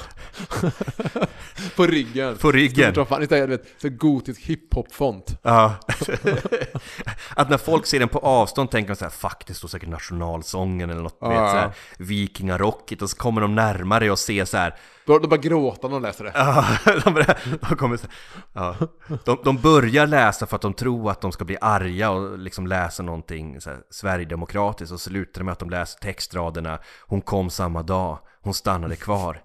[1.75, 2.37] på ryggen.
[2.37, 2.93] På ryggen.
[2.95, 3.23] Som fan.
[3.23, 5.37] Istället, vet, så gotisk hiphop-font.
[5.41, 5.75] Ja.
[7.35, 9.89] att när folk ser den på avstånd tänker de så här, fuck det står säkert
[9.89, 11.29] nationalsången eller något, Ja.
[11.29, 15.37] vet, så här, vikingarockigt och så kommer de närmare och ser så här, de bara
[15.37, 16.31] gråta när de läser det.
[16.35, 16.65] ja,
[17.03, 17.37] de, börjar-
[17.69, 18.15] de, kommer så här,
[18.53, 18.87] ja.
[19.25, 22.67] de, de börjar läsa för att de tror att de ska bli arga och liksom
[22.67, 27.83] läsa någonting så här, Sverigedemokratiskt och slutar med att de läser textraderna Hon kom samma
[27.83, 29.41] dag, hon stannade kvar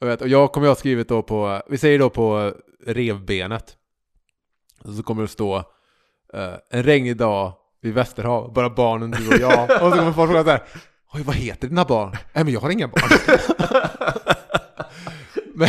[0.00, 2.54] Jag vet, och jag kommer jag ha skrivit då på, vi säger då på
[2.86, 3.76] revbenet.
[4.84, 5.56] Och så kommer det stå
[6.34, 9.62] eh, en regnig dag vid Västerhav, bara barnen, du och jag.
[9.82, 10.62] Och så kommer folk fråga så här,
[11.12, 12.10] oj vad heter dina barn?
[12.32, 13.10] Nej men jag har inga barn.
[15.54, 15.68] men,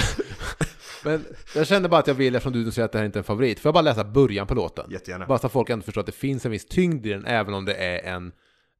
[1.04, 3.22] men jag kände bara att jag vill, eftersom du säger att det här inte är
[3.22, 4.92] en favorit, får jag bara läsa början på låten?
[4.92, 7.26] Jättegärna Bara så att folk ändå förstår att det finns en viss tyngd i den,
[7.26, 8.32] även om det är en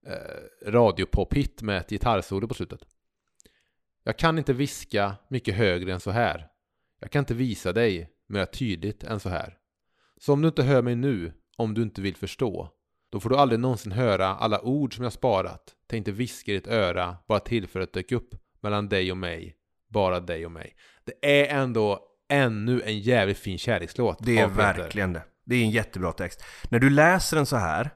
[0.08, 2.80] eh, radiopop-hit med ett gitarrsolo på slutet.
[4.04, 6.48] Jag kan inte viska mycket högre än så här.
[7.00, 9.58] Jag kan inte visa dig mer tydligt än så här.
[10.18, 12.70] Så om du inte hör mig nu, om du inte vill förstå,
[13.12, 15.76] då får du aldrig någonsin höra alla ord som jag sparat.
[15.88, 18.30] Tänkte viska i ditt öra, bara tillfället dök upp
[18.62, 19.56] mellan dig och mig.
[19.90, 20.76] Bara dig och mig.
[21.06, 24.18] Det är ändå ännu en jävligt fin kärlekslåt.
[24.22, 25.24] Det är verkligen det.
[25.46, 26.44] Det är en jättebra text.
[26.70, 27.90] När du läser den så här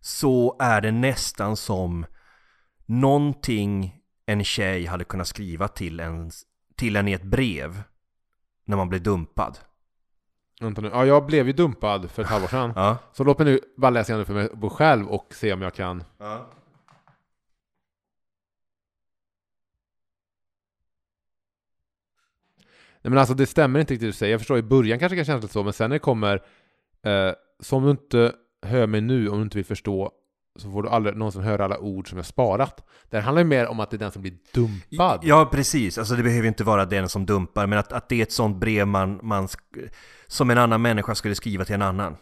[0.00, 2.06] så är det nästan som
[2.86, 3.95] någonting
[4.26, 6.30] en tjej hade kunnat skriva till en,
[6.74, 7.82] till en i ett brev
[8.64, 9.58] när man blir dumpad.
[10.60, 10.88] Vänta nu.
[10.92, 12.72] Ja, jag blev ju dumpad för ett halvår sedan.
[12.76, 12.98] Ja.
[13.12, 15.74] Så låt mig nu bara läsa igenom det för mig själv och se om jag
[15.74, 16.04] kan.
[16.18, 16.52] ja.
[23.02, 24.32] Nej men alltså det stämmer inte riktigt det du säger.
[24.32, 26.42] Jag förstår i början kanske det kan kännas lite så, men sen när det kommer
[27.02, 30.12] eh, Så om du inte hör mig nu, om du inte vill förstå
[30.58, 32.88] så får du aldrig någonsin höra alla ord som jag sparat.
[33.10, 35.20] Det handlar ju mer om att det är den som blir dumpad.
[35.22, 35.98] Ja, precis.
[35.98, 38.32] Alltså det behöver ju inte vara den som dumpar, men att, att det är ett
[38.32, 39.48] sånt brev man, man
[40.26, 42.16] som en annan människa skulle skriva till en annan.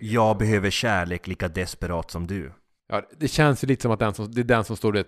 [0.00, 2.52] Jag behöver kärlek lika desperat som du.
[2.88, 5.06] Ja, det känns ju lite som att den som, det är den som står det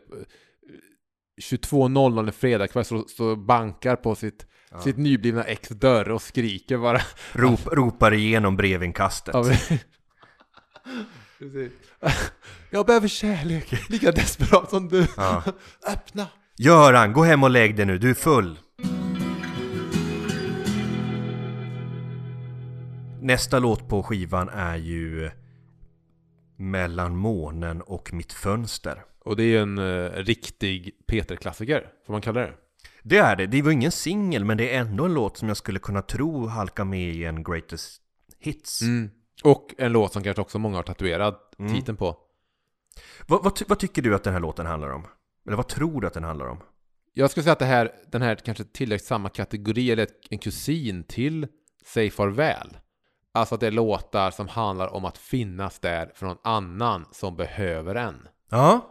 [1.43, 4.47] 22.00 en fredagkväll så, så bankar på sitt,
[4.85, 7.01] sitt nyblivna ex dörr och skriker bara.
[7.33, 9.35] Rop, ropar igenom brevinkastet.
[9.35, 9.45] Ja,
[11.39, 11.73] Precis.
[12.71, 15.07] Jag behöver kärlek, lika desperat som du.
[15.17, 15.43] Ja.
[15.87, 16.27] Öppna!
[16.57, 18.59] Göran, gå hem och lägg dig nu, du är full.
[23.21, 25.31] Nästa låt på skivan är ju
[26.57, 29.05] Mellan månen och mitt fönster.
[29.25, 32.53] Och det är ju en eh, riktig Peter-klassiker, får man kalla det.
[33.03, 35.57] Det är det, det var ingen singel men det är ändå en låt som jag
[35.57, 38.03] skulle kunna tro halkar med i en greatest
[38.39, 38.81] hits.
[39.45, 41.75] Och en låt som kanske också många har tatuerat Mm.
[41.75, 42.17] titeln på.
[43.27, 45.07] Vad, vad, vad tycker du att den här låten handlar om?
[45.47, 46.59] Eller vad tror du att den handlar om?
[47.13, 51.05] Jag skulle säga att det här, den här kanske tillhör samma kategori, eller en kusin
[51.05, 51.47] till
[51.87, 52.77] Säg farväl.
[53.33, 57.37] Alltså att det är låtar som handlar om att finnas där för någon annan som
[57.37, 58.29] behöver en.
[58.51, 58.91] Ja,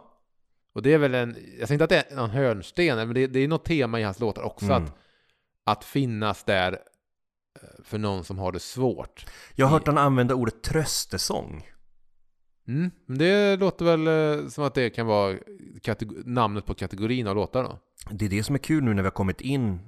[0.74, 3.26] Och det är väl en, jag säger inte att det är någon hörnsten, men det,
[3.26, 4.64] det är något tema i hans låtar också.
[4.64, 4.84] Mm.
[4.84, 4.96] Att,
[5.64, 9.26] att finnas där eh, för någon som har det svårt.
[9.54, 11.66] jag har hört han använda ordet tröstesång.
[12.68, 12.90] Mm.
[13.06, 15.36] Men det låter väl eh, som att det kan vara
[16.24, 17.78] namnet på kategorin av låtar då.
[18.10, 19.78] Det är det som är kul nu när vi har kommit in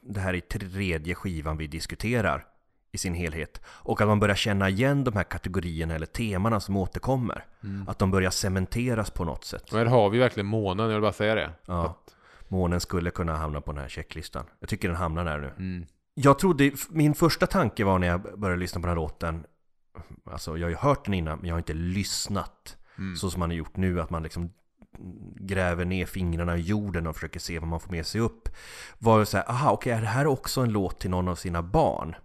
[0.00, 2.46] Det här är tredje skivan vi diskuterar
[2.92, 6.76] i sin helhet Och att man börjar känna igen de här kategorierna eller temana som
[6.76, 7.44] återkommer
[7.86, 11.12] Att de börjar cementeras på något sätt här har vi verkligen månen, jag vill bara
[11.12, 11.50] säga det.
[11.66, 11.86] Ja.
[11.86, 12.14] Att,
[12.50, 15.86] Månen skulle kunna hamna på den här checklistan Jag tycker den hamnar där nu mm.
[16.14, 19.44] Jag trodde, min första tanke var när jag började lyssna på den här låten
[20.24, 22.76] Alltså jag har ju hört den innan men jag har inte lyssnat.
[22.98, 23.16] Mm.
[23.16, 24.50] Så som man har gjort nu att man liksom
[25.36, 28.48] gräver ner fingrarna i jorden och försöker se vad man får med sig upp.
[28.98, 31.62] Var ju såhär, aha okej är det här också en låt till någon av sina
[31.62, 32.16] barn?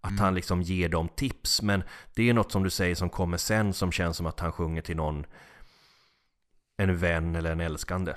[0.00, 1.62] Att han liksom ger dem tips.
[1.62, 1.82] Men
[2.14, 4.82] det är något som du säger som kommer sen som känns som att han sjunger
[4.82, 5.26] till någon
[6.76, 8.14] En vän eller en älskande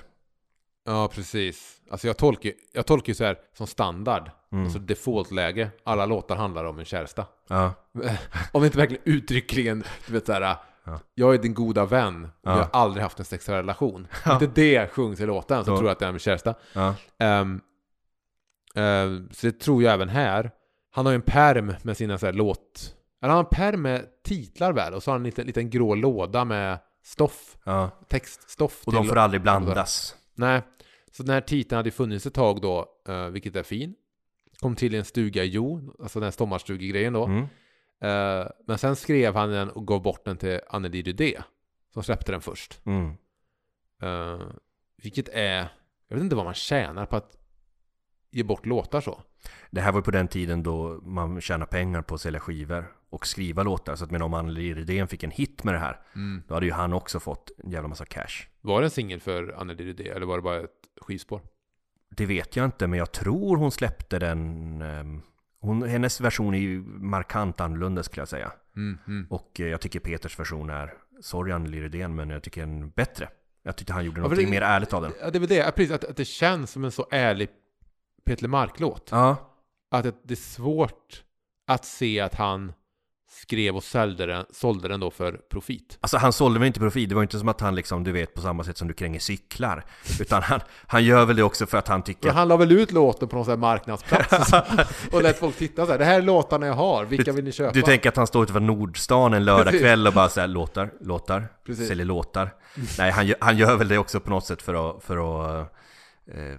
[0.84, 1.80] Ja, precis.
[1.90, 4.30] Alltså jag tolkar, jag tolkar ju så här som standard.
[4.52, 4.64] Mm.
[4.64, 5.70] Alltså default-läge.
[5.84, 7.26] Alla låtar handlar om en käresta.
[7.48, 7.72] Ja,
[8.52, 10.98] Om inte verkligen uttryckligen, du vet såhär, Ja.
[11.14, 12.54] jag är din goda vän och Ja.
[12.54, 14.06] vi har aldrig haft en sexuell relation.
[14.32, 16.54] Inte det sjungs i låten, så tror jag att det är en käresta.
[16.72, 17.60] ja, Ehm,
[18.74, 20.50] ehm, så det tror jag även här.
[20.90, 22.94] Han har ju en perm med sina så här låt...
[23.22, 24.94] Eller han har en perm med titlar väl?
[24.94, 27.56] Och så har han en liten, liten grå låda med stoff.
[27.64, 28.82] ja Textstoff.
[28.86, 30.62] Och de får aldrig blandas Nej.
[31.16, 33.94] Så den här titeln hade funnits ett tag då, eh, vilket är fin.
[34.60, 37.24] Kom till i en stuga i Jo, alltså den här sommarstugegrejen då.
[37.26, 37.46] mm.
[38.00, 41.42] Eh, men sen skrev han den och gav bort den till Anneli Rydé.
[41.92, 42.80] Som släppte den först.
[42.84, 43.12] Mm.
[44.02, 44.46] Eh,
[45.02, 45.68] vilket är,
[46.08, 47.36] jag vet inte vad man tjänar på att
[48.30, 49.22] ge bort låtar så.
[49.70, 53.26] Det här var på den tiden då man tjänar pengar på att sälja skivor och
[53.26, 53.96] skriva låtar.
[53.96, 56.00] Så att men om Anneli Rydén fick en hit med det här,
[56.48, 58.46] då hade ju han också fått en jävla massa cash.
[58.60, 61.40] Var det en singel för Anneli Rydé eller var det bara ett skivspår?
[62.16, 64.82] Det vet jag inte, men jag tror hon släppte den...
[64.82, 65.22] ehm,
[65.60, 68.52] Hon, hennes version är ju markant annorlunda skulle jag säga.
[68.76, 69.26] Mm, mm.
[69.30, 70.94] Och eh, jag tycker Peters version är,
[71.52, 73.28] Anneli Rydén, men jag tycker den är bättre.
[73.62, 75.12] Jag tyckte han gjorde det- mer ärligt av den.
[75.20, 77.48] Ja, det är väl det, Ja, precis, att, att det känns som en så ärlig
[78.24, 79.08] Peter Mark-låt.
[79.10, 79.36] Ja,
[79.90, 81.24] Att det, det är svårt
[81.66, 82.72] att se att han
[83.30, 85.98] skrev och sålde den, sålde den då för profit.
[86.00, 88.34] Alltså han sålde väl inte profil, det var inte som att han liksom, du vet,
[88.34, 89.84] på samma sätt som du kränger cyklar.
[90.20, 92.72] Utan han, han gör väl det också för att han tycker För han la väl
[92.72, 94.52] ut låten på någon sån här marknadsplats
[95.06, 95.98] och, så, lät folk titta så här.
[95.98, 97.72] Det här är låtarna jag har, vilka vill ni köpa?
[97.72, 101.88] Du tänker att han står utanför Nordstan en lördagkväll och bara säger låtar, låtar, Precis.
[101.88, 102.54] säljer låtar.
[102.98, 105.72] Nej, han, gör- han gör väl det också på något sätt för att, för att
[106.34, 106.58] eh,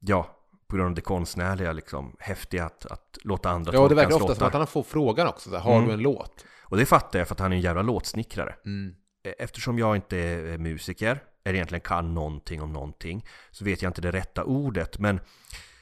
[0.00, 0.30] ja,
[0.74, 4.10] på grund av det konstnärliga liksom, häftiga att, att låta andra ja, det tolka verkar
[4.10, 5.50] hans ofta som att han får frågan också.
[5.50, 5.88] Så här, har Mm.
[5.88, 6.44] du en låt?
[6.62, 8.54] Och det fattar jag för att han är en jävla låtsnickrare.
[8.66, 8.94] Mm.
[9.38, 14.00] Eftersom jag inte är musiker, eller egentligen kan någonting om någonting, så vet jag inte
[14.00, 14.98] det rätta ordet.
[14.98, 15.20] Men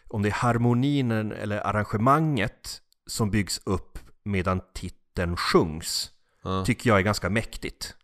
[0.09, 6.11] om det är harmonin eller arrangemanget som byggs upp medan titeln sjungs,
[6.45, 6.65] Ja.
[6.65, 7.95] tycker jag är ganska mäktigt.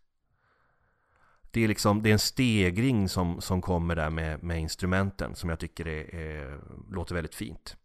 [1.59, 5.51] Det är liksom, det är en stegring som, som kommer där med, med instrumenten som
[5.51, 7.77] jag tycker är, är, låter väldigt fint.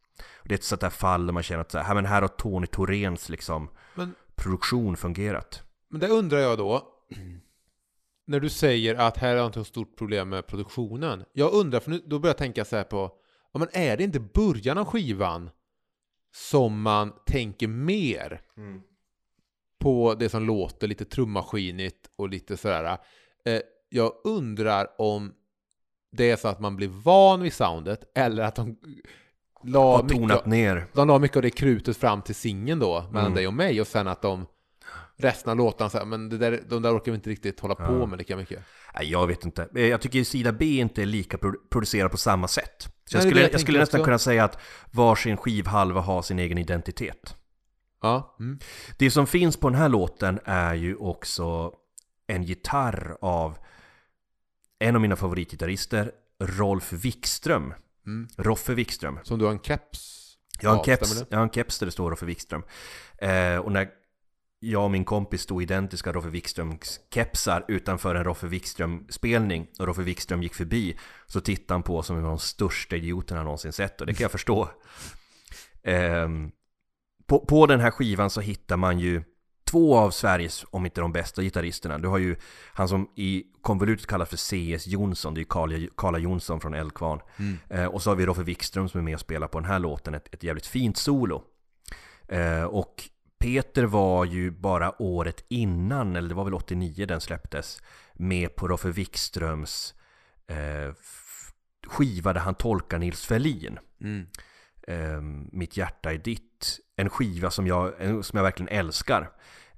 [0.43, 2.27] Det är ett sånt där fall där man känner att så här, men här har
[2.27, 5.63] Tony Thoréns liksom Men, produktion fungerat.
[5.89, 6.87] men det undrar jag då.
[8.27, 11.25] När du säger att här är inte ett stort problem med produktionen.
[11.33, 13.11] Jag undrar, för nu, då börjar jag tänka så här på,
[13.53, 15.49] ja, men är det inte början av skivan
[16.35, 18.41] som man tänker mer
[19.79, 22.97] på det som låter lite trummaskinigt och lite sådär.
[23.45, 25.33] Eh, jag undrar om
[26.11, 28.77] det är så att man blir van vid soundet eller att de
[29.63, 30.85] la, Har mycket, ner.
[30.93, 33.33] de la mycket av det krutet fram till singeln då, mellan Mm.
[33.35, 34.45] dig och mig och sen att de
[35.17, 37.75] resten av låtarna så här, men det där, de där orkar vi inte riktigt hålla
[37.75, 38.05] på Ja.
[38.05, 38.59] med lika mycket.
[38.95, 39.67] Nej, jag vet inte.
[39.75, 42.81] Eh, Jag tycker sida B inte är lika pro- producerad på samma sätt.
[42.81, 44.05] Så Nej, jag är skulle, jag skulle nästan också.
[44.05, 44.57] kunna säga att
[44.91, 47.35] varsin skivhalva har sin egen identitet.
[48.01, 48.35] Ja.
[48.39, 48.59] Mm.
[48.99, 51.73] Det som finns på den här låten är ju också
[52.35, 53.57] en gitarr av
[54.79, 57.73] en av mina favoritgitarrister, Rolf Wikström.
[58.05, 58.27] Mm.
[58.37, 59.19] Roffe Wikström.
[59.23, 61.85] Som du har en keps Jag har en Ja, keps, jag har en keps där
[61.85, 62.63] det står Roffe Wikström.
[63.17, 63.89] Eh, och när
[64.59, 70.01] jag och min kompis stod identiska Roffe Wikströms kepsar utanför en Roffe Wikström-spelning och Roffe
[70.01, 73.45] Wikström gick förbi så tittade han på oss som en av de största idioterna han
[73.45, 74.69] någonsin sett och det kan jag förstå.
[75.85, 76.51] Ehm,
[77.25, 79.23] på, på den här skivan så hittar man ju
[79.73, 81.97] två av Sveriges, om inte de bästa gitarristerna.
[81.97, 82.35] Du har ju
[82.73, 87.19] han som i konvolutet kallas för CS Jonsson, det är ju Karla, Jonsson från Eldkvarn.
[87.69, 89.79] Eh, och så har vi Roffe Wikström som är med och spelar på den här
[89.79, 91.43] låten, ett, ett jävligt fint solo.
[92.27, 93.09] Eh, och
[93.39, 97.81] Peter var ju bara året innan, eller det var väl 89 den släpptes,
[98.13, 99.93] med på Roffe Wikströms
[100.47, 100.95] eh,
[101.87, 103.79] skiva där han tolkar Nils Ferlin.
[104.01, 104.27] Mm.
[104.87, 105.21] Eh,
[105.51, 106.79] Mitt hjärta är ditt.
[106.95, 107.93] En skiva som jag,
[108.25, 109.29] som jag verkligen älskar.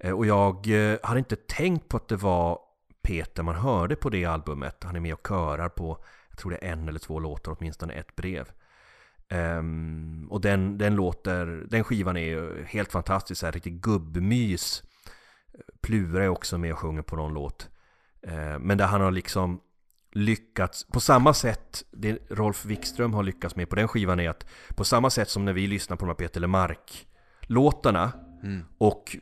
[0.05, 2.59] Eh, och jag eh, hade inte tänkt på att det var
[3.01, 4.83] Peter man hörde på det albumet.
[4.83, 5.97] Han är med och körar på,
[6.29, 8.51] jag tror det är en eller två låtar, åtminstone ett brev.
[9.29, 14.83] Ehm, och den, den låter, den skivan är helt fantastisk, så här, riktigt gubbmys.
[15.81, 17.69] Plura är också med och sjunger på någon låt.
[18.21, 19.61] Eh, men där han har liksom
[20.11, 24.45] lyckats, på samma sätt, det Rolf Wikström har lyckats med på den skivan är att
[24.75, 28.11] på samma sätt som när vi lyssnar på de här Peter Lemark-låtarna
[28.43, 28.63] Mm.
[28.77, 29.17] och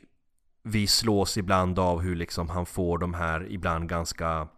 [0.64, 4.48] vi slås ibland av hur liksom han får de här ibland ganska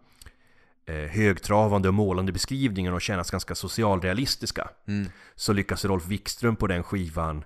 [0.87, 4.71] eh, högtravande och målande beskrivningarna och kännas ganska socialrealistiska.
[4.89, 5.11] Mm.
[5.35, 7.45] Så lyckas Rolf Wikström på den skivan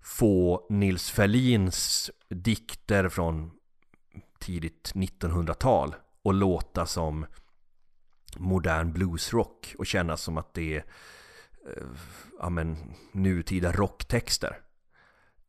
[0.00, 3.50] få Nils Ferlins dikter från
[4.38, 7.26] tidigt 1900-tal och låta som
[8.36, 10.84] modern bluesrock och kännas som att det är
[11.76, 11.86] eh,
[12.38, 12.76] ja, men,
[13.12, 14.58] nutida rocktexter.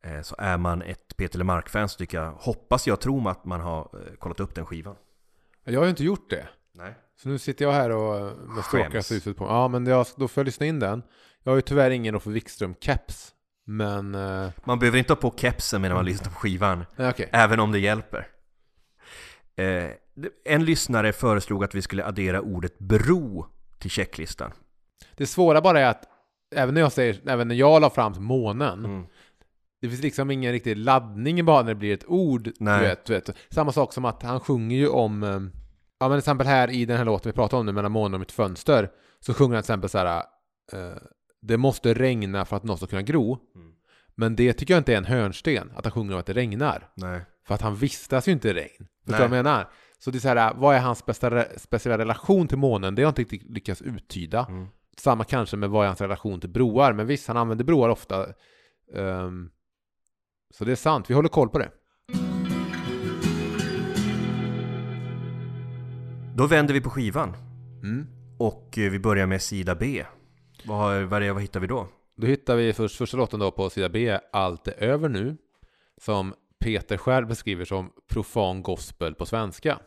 [0.04, 3.60] Eh, Så är man ett Peter Lemark-fan så tycker jag, hoppas jag, tror att man
[3.60, 4.96] har eh, kollat upp den skivan.
[5.64, 6.48] Jag har ju inte gjort det.
[6.74, 6.94] Nej.
[7.22, 8.66] Så nu sitter jag här och med Skäms.
[8.66, 9.44] strålkastarljuset på.
[9.44, 11.02] Ja, men jag, då får jag lyssna in den.
[11.42, 13.32] Jag har ju tyvärr ingen Roffe Wikström-keps.
[13.66, 14.14] Men...
[14.14, 16.84] Eh, Man behöver inte ha på kepsen medan man lyssnar på skivan.
[16.96, 17.28] nej, okej.
[17.32, 18.28] Även om det hjälper.
[19.56, 19.90] Eh,
[20.44, 23.46] en lyssnare föreslog att vi skulle addera ordet bro
[23.78, 24.52] till checklistan.
[25.16, 26.04] Det svåra bara är att
[26.54, 29.06] även när jag säger, även när jag la fram månen, Mm.
[29.80, 32.50] Det finns liksom ingen riktig laddning bara när det blir ett ord.
[32.58, 32.80] Nej.
[32.80, 33.30] Du vet, du vet.
[33.50, 35.30] Samma sak som att han sjunger ju om, eh,
[35.98, 38.14] ja men till exempel här i den här låten vi pratar om nu, mellan månen
[38.14, 40.22] och mitt fönster, så sjunger han till exempel så här,
[40.72, 40.96] eh,
[41.42, 43.38] det måste regna för att något ska kunna gro.
[43.54, 43.72] Mm.
[44.14, 46.90] Men det tycker jag inte är en hörnsten, att han sjunger om att det regnar.
[46.94, 47.20] Nej.
[47.46, 48.86] För att han vistas ju inte i regn.
[49.04, 49.68] Förstår du vad jag menar?
[49.98, 52.94] Så det är så här, vad är hans bästa, speciella relation till månen?
[52.94, 54.46] Det har jag inte riktigt lyckats uttyda.
[54.48, 54.66] Mm.
[54.96, 56.92] Samma kanske med vad är hans relation till broar.
[56.92, 58.26] Men visst, han använder broar ofta.
[58.94, 59.50] Ehm,
[60.50, 61.70] så det är sant, vi håller koll på det.
[66.36, 67.34] Då vänder vi på skivan
[67.82, 68.06] Mm.
[68.38, 70.04] och eh, vi börjar med sida B.
[70.64, 71.88] Vad, har- vad, vad hittar vi då?
[72.16, 75.36] Då hittar vi först, första låten då på sida B, Allt är över nu.
[76.00, 79.78] Som Peter själv beskriver som profan gospel på svenska.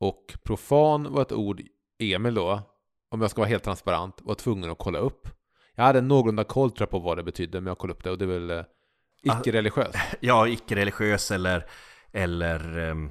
[0.00, 1.62] Och profan var ett ord
[1.98, 2.60] Emil då,
[3.10, 5.28] om jag ska vara helt transparent, var tvungen att kolla upp.
[5.74, 8.10] Jag hade någorlunda koll tror jag, på vad det betydde, men jag kollade upp det
[8.10, 8.64] och det är väl
[9.24, 9.94] eh, icke-religiöst.
[10.20, 11.66] Ja, icke-religiös eller,
[12.12, 13.10] eller ehm,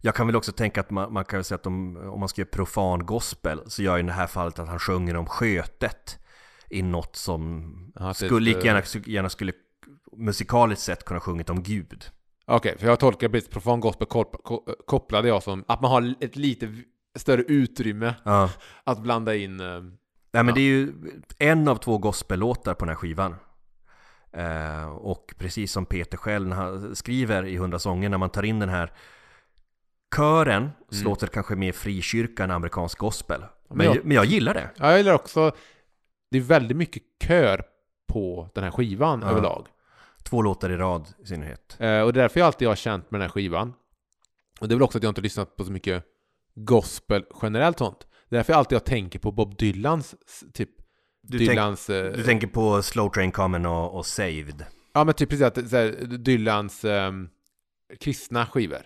[0.00, 2.28] jag kan väl också tänka att man, man kan väl säga att om, om man
[2.28, 6.18] ska göra profan gospel så gör i det här fallet att han sjunger om skötet
[6.70, 9.52] i något som Ja, det- skulle lika gärna, gärna skulle
[10.16, 12.04] musikaliskt sett kunna sjungit om Gud.
[12.46, 16.14] Okej, för jag tolkar precis profan gospel kop- ko- kopplade jag som att man har
[16.20, 16.74] ett lite
[17.16, 18.50] större utrymme Ja.
[18.84, 19.60] att blanda in.
[19.60, 19.66] eh,
[20.34, 20.54] Nej men Ja.
[20.54, 20.92] det är ju
[21.38, 23.34] en av två gospellåtar på den här skivan.
[24.32, 28.42] Eh, och precis som Peter själv när han skriver i Hundra sånger, när man tar
[28.42, 28.92] in den här
[30.16, 31.04] kören, så Mm.
[31.04, 33.44] låter det kanske mer frikyrka än amerikansk gospel.
[33.70, 34.70] Men jag- men jag gillar det.
[34.76, 35.52] Ja, jag gillar också,
[36.30, 37.62] det är väldigt mycket kör
[38.08, 39.30] på den här skivan Ja.
[39.30, 39.66] överlag.
[40.22, 41.76] Två låtar i rad i synnerhet.
[41.80, 43.74] Eh, och det är därför jag alltid har känt med den här skivan.
[44.60, 46.04] Och det är väl också att jag inte har lyssnat på så mycket
[46.54, 48.06] gospel generellt sånt.
[48.28, 50.14] Det är därför jag alltid tänker på Bob Dylans,
[50.52, 50.70] typ
[51.22, 51.90] Du, tänk, Dylans...
[51.90, 54.64] eh, du tänker på Slow Train Common och, och Saved.
[54.92, 57.28] Ja men typ precis att så här, Dylans ehm,
[58.00, 58.82] kristna skivor.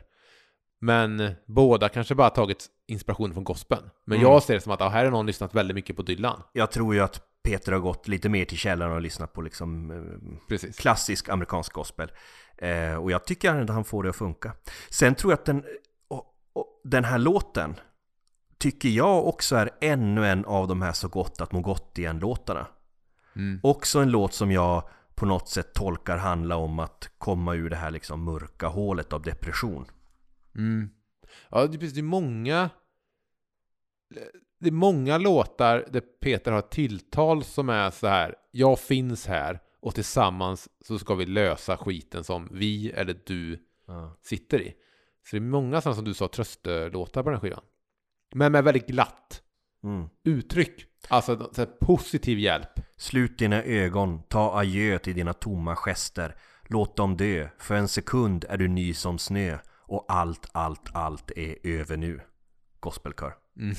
[0.81, 3.91] Men båda kanske bara tagit inspiration från gospeln.
[4.05, 4.31] Men Mm.
[4.31, 6.43] jag ser det som att ja, här har någon lyssnat väldigt mycket på Dylan.
[6.53, 9.91] Jag tror ju att Peter har gått lite mer till källan och lyssnat på liksom
[9.91, 10.79] eh, Precis.
[10.79, 12.13] klassisk amerikansk gospel.
[12.59, 14.53] Eh, och jag tycker att han får det att funka.
[14.91, 15.65] Sen tror jag att den,
[16.09, 17.75] och, och, den här låten
[18.59, 22.67] tycker jag också är ännu en av de här Så gott att må gott igen-låtarna.
[23.37, 23.61] Mm.
[23.63, 27.77] Också en låt som jag på något sätt tolkar handla om att komma ur det
[27.77, 29.87] här liksom mörka hålet av depression.
[30.57, 30.91] Mm.
[31.49, 32.71] Ja, det, det är många
[34.61, 39.27] Det är många låtar där Peter har ett tilltal som är så här Jag finns
[39.27, 43.59] här och tillsammans så ska vi lösa skiten som vi eller du
[44.23, 44.75] sitter i.
[45.25, 47.63] Så det är många sådana som du sa tröstlåtar på den här skivan.
[48.35, 49.43] Men med väldigt glatt
[49.85, 50.09] Mm.
[50.25, 50.85] uttryck.
[51.09, 51.51] Alltså
[51.81, 52.69] positiv hjälp.
[52.97, 56.37] Slut dina ögon, ta adjö till dina tomma gester.
[56.69, 59.59] Låt dem dö, för en sekund är du ny som snö.
[59.89, 62.21] Och allt, allt, allt är över nu.
[62.81, 63.35] Gospelkör.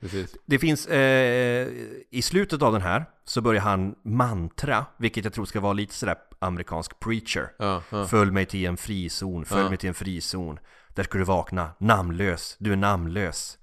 [0.00, 0.36] Precis.
[0.46, 1.68] Det finns, eh,
[2.10, 5.94] i slutet av den här så börjar han mantra, vilket jag tror ska vara lite
[5.94, 7.52] sådär amerikansk preacher.
[7.58, 8.06] Ja, ja.
[8.06, 9.68] Följ mig till en frizon, följ Ja.
[9.68, 10.58] mig till en frizon.
[10.94, 13.58] Där ska du vakna, namnlös, du är namnlös.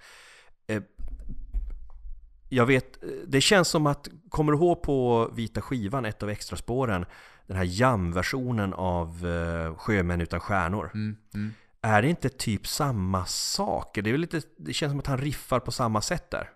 [0.67, 0.83] Eh,
[2.49, 6.29] jag vet, eh, det känns som att, kommer du ihåg på vita skivan, ett av
[6.29, 7.05] extraspåren,
[7.47, 10.91] den här jam-versionen av eh, Sjömän utan stjärnor.
[10.93, 11.53] Mm, mm.
[11.81, 13.99] Är det inte typ samma sak?
[14.03, 16.49] Det, är lite, det känns som att han riffar på samma sätt där.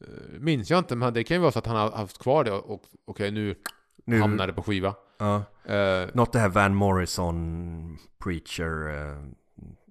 [0.00, 2.44] Eh, Minns jag inte, men det kan ju vara så att han har haft kvar
[2.44, 3.54] det och okej nu,
[4.04, 4.94] Nu- hamnar det på skiva.
[5.18, 5.42] Ja.
[5.64, 9.24] Eh, Något det här Van Morrison, Preacher, eh,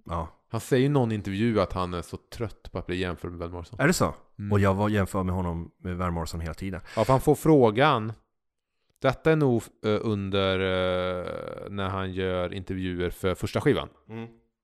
[0.03, 0.27] ja.
[0.49, 3.39] han säger i någon intervju att han är så trött på att bli jämförd med
[3.39, 3.79] Van Morrison.
[3.79, 4.15] Är det så?
[4.39, 4.51] Mm.
[4.51, 6.81] Och jag var jämför med honom med Van Morrison hela tiden.
[6.95, 8.13] Ja, för han får frågan.
[9.01, 13.89] Detta är nog eh, under eh, när han gör intervjuer för första skivan.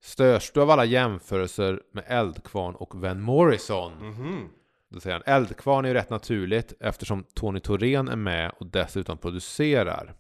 [0.01, 3.91] Störs du av alla jämförelser med Eldkvarn och Van Morrison?
[4.01, 4.49] Mhm.
[4.89, 9.17] Då säger han Eldkvarn är ju rätt naturligt eftersom Tony Thorén är med och dessutom
[9.17, 10.13] producerar.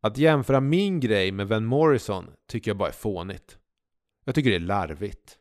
[0.00, 3.58] Att jämföra min grej med Van Morrison tycker jag bara är fånigt.
[4.24, 5.38] Jag tycker det är larvigt.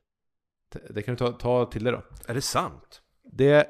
[0.90, 2.04] Det- kan du ta, ta till det då.
[2.28, 3.02] Är det sant?
[3.24, 3.68] Det,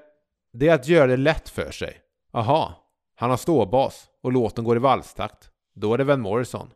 [0.53, 2.01] det är att göra det lätt för sig.
[2.33, 5.49] Aha, han har ståbas och låten går i valstakt.
[5.75, 6.69] Då är det Van Morrison.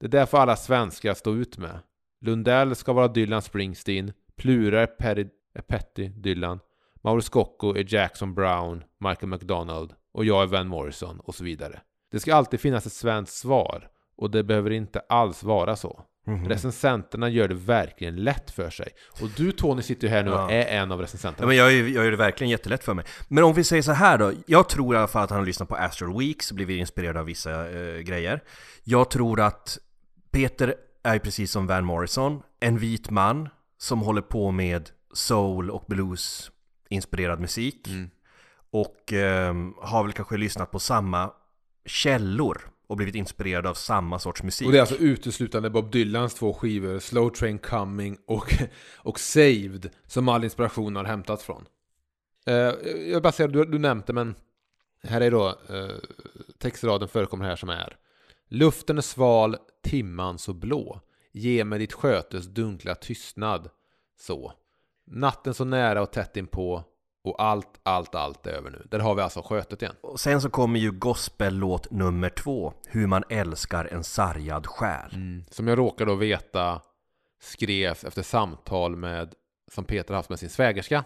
[0.00, 1.78] Det är därför alla svenskar stå ut med.
[2.20, 6.60] Lundell ska vara Dylan Springsteen, Plura är, Perry, är Petty Dylan,
[6.94, 11.80] Mauro Scocco är Jackson Brown, Michael McDonald och jag är Van Morrison och så vidare.
[12.10, 16.02] Det ska alltid finnas ett svenskt svar och det behöver inte alls vara så.
[16.28, 16.48] Mhm.
[16.48, 18.88] Recensenterna gör det verkligen lätt för sig.
[19.22, 20.50] Och du Tony sitter ju här nu och Ja.
[20.50, 21.44] är en av recensenterna.
[21.44, 23.04] Ja, men jag, jag gör det verkligen jättelätt för mig.
[23.28, 24.32] Men om vi säger så här då.
[24.46, 27.16] Jag tror i alla fall att han har lyssnat på Astral Weeks och blivit inspirerad
[27.16, 28.42] av vissa eh, grejer.
[28.84, 29.78] Jag tror att
[30.30, 33.48] Peter är precis som Van Morrison, en vit man
[33.78, 36.50] som håller på med soul och blues
[36.88, 37.88] inspirerad musik.
[37.88, 38.10] Mm.
[38.70, 41.30] Och ehm, har väl kanske lyssnat på samma
[41.86, 44.66] källor och blivit inspirerad av samma sorts musik.
[44.66, 48.54] Och det är alltså uteslutande Bob Dylans två skivor, Slow Train Coming och,
[48.96, 51.66] och Saved, som all inspiration har hämtats från.
[52.48, 54.34] Uh, jag vill bara säga, du, du nämnde men
[55.02, 55.96] här är då uh,
[56.58, 57.96] textraden förekommer här som är
[58.48, 61.00] Luften är sval, timman så blå.
[61.32, 63.70] Ge mig ditt skötes dunkla tystnad.
[64.20, 64.52] Så.
[65.06, 66.84] Natten så nära och tätt inpå.
[67.28, 68.86] Och allt, allt, allt är över nu.
[68.90, 69.94] Där har vi alltså skötet igen.
[70.00, 75.10] Och sen så kommer ju gospellåt nummer två, Hur man älskar en sargad själ.
[75.50, 76.80] Som jag råkar då veta
[77.40, 79.34] skrevs efter samtal med
[79.72, 81.04] som Peter haft med sin svägerska.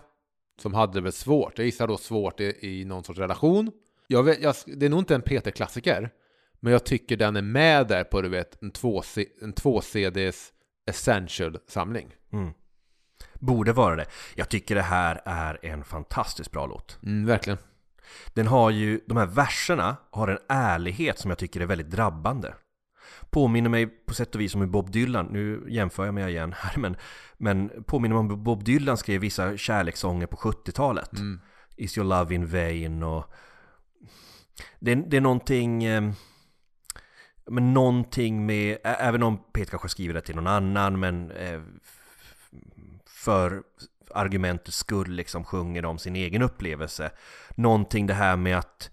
[0.60, 1.58] Som hade det väl svårt.
[1.58, 3.72] Jag gissar då svårt i, i någon sorts relation.
[4.06, 6.10] Jag vet, jag, det är nog inte en Peter-klassiker.
[6.60, 9.02] Men jag tycker den är med där på du vet en två,
[9.42, 10.52] en två CDs
[10.86, 12.14] Essential-samling.
[12.32, 12.52] Mm.
[13.43, 14.07] Borde vara det.
[14.34, 16.99] Jag tycker det här är en fantastiskt bra låt.
[17.03, 17.59] Mm, verkligen.
[18.34, 22.55] Den har ju, de här verserna har en ärlighet som jag tycker är väldigt drabbande.
[23.30, 26.55] Påminner mig på sätt och vis om hur Bob Dylan, nu jämför jag mig igen
[26.59, 26.97] här, men,
[27.36, 31.12] men påminner mig om Bob Dylan skrev vissa kärlekssånger på 70-talet.
[31.12, 31.40] Mm.
[31.76, 33.32] Is your love in vain och
[34.80, 36.12] det, det är någonting eh,
[37.47, 41.61] men någonting med, även om Peter kanske skriver det till någon annan men eh,
[43.22, 43.62] för
[44.14, 47.10] argumentets skull liksom sjunger om sin egen upplevelse.
[47.54, 48.90] Någonting det här med att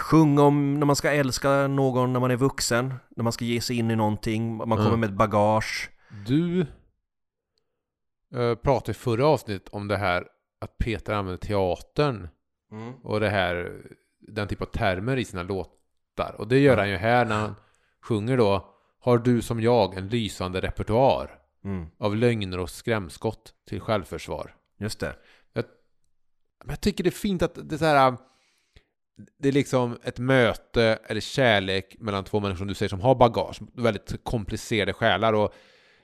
[0.00, 3.60] sjunga om när man ska älska någon när man är vuxen, när man ska ge
[3.60, 5.00] sig in i någonting, man kommer Mm.
[5.00, 5.90] med ett bagage.
[6.26, 6.60] Du
[8.34, 10.26] eh, pratade i förra avsnittet om det här
[10.60, 12.28] att Peter använder teatern
[13.02, 13.72] och det här,
[14.20, 16.34] den typ av termer i sina låtar.
[16.38, 17.54] Och det gör han ju här när han
[18.02, 21.38] sjunger då Har du som jag en lysande repertoar
[21.68, 21.86] Mm.
[21.98, 24.54] av lögner och skrämskott till självförsvar.
[24.78, 25.16] Just det.
[26.64, 28.16] Men jag tycker det är fint att det är så här
[29.38, 33.14] det är liksom ett möte eller kärlek mellan två människor som du säger som har
[33.14, 35.54] bagage, väldigt komplicerade själar och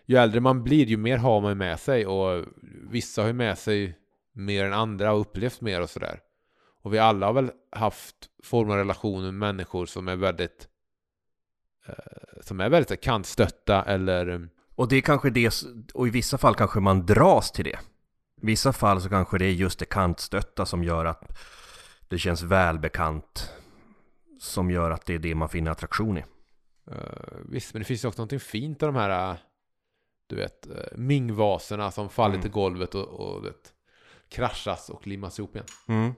[0.06, 2.44] ju äldre man blir ju mer har man med sig och
[2.90, 3.98] vissa har ju med sig
[4.32, 6.20] mer än andra och upplevt mer och sådär.
[6.82, 10.68] Och vi alla har väl haft former av relationer med människor som är väldigt
[11.86, 11.94] eh,
[12.40, 15.64] som är väldigt kantstötta eller Och det är kanske det,
[15.94, 17.78] och i vissa fall kanske man dras till det.
[18.42, 21.38] I vissa fall så kanske det är just det kantstötta som gör att
[22.08, 23.52] det känns välbekant.
[24.40, 26.24] Som gör att det är det man finner attraktion i.
[26.90, 26.96] Uh,
[27.48, 29.38] visst, men det finns ju också någonting fint av de här, uh,
[30.26, 32.42] du vet, uh, mingvaserna som faller Mm.
[32.42, 33.72] till golvet och, och vet,
[34.28, 35.66] kraschas och limmas ihop igen.
[35.88, 36.14] Mm.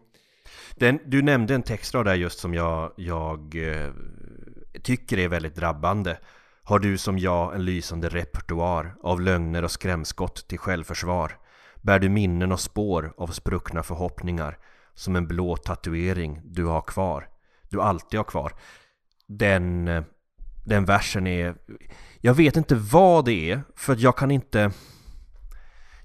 [0.74, 3.92] Den, du nämnde en textrad där just som jag, jag eh,
[4.82, 6.16] tycker är väldigt drabbande.
[6.68, 11.38] Har du som jag en lysande repertoar av lögner och skrämskott till självförsvar?
[11.82, 14.58] Bär du minnen och spår av spruckna förhoppningar
[14.94, 17.28] som en blå tatuering du har kvar?
[17.70, 18.52] Du alltid har kvar.
[19.26, 19.84] Den,
[20.64, 21.56] den versen är...
[22.20, 24.70] Jag vet inte vad det är, för jag kan inte...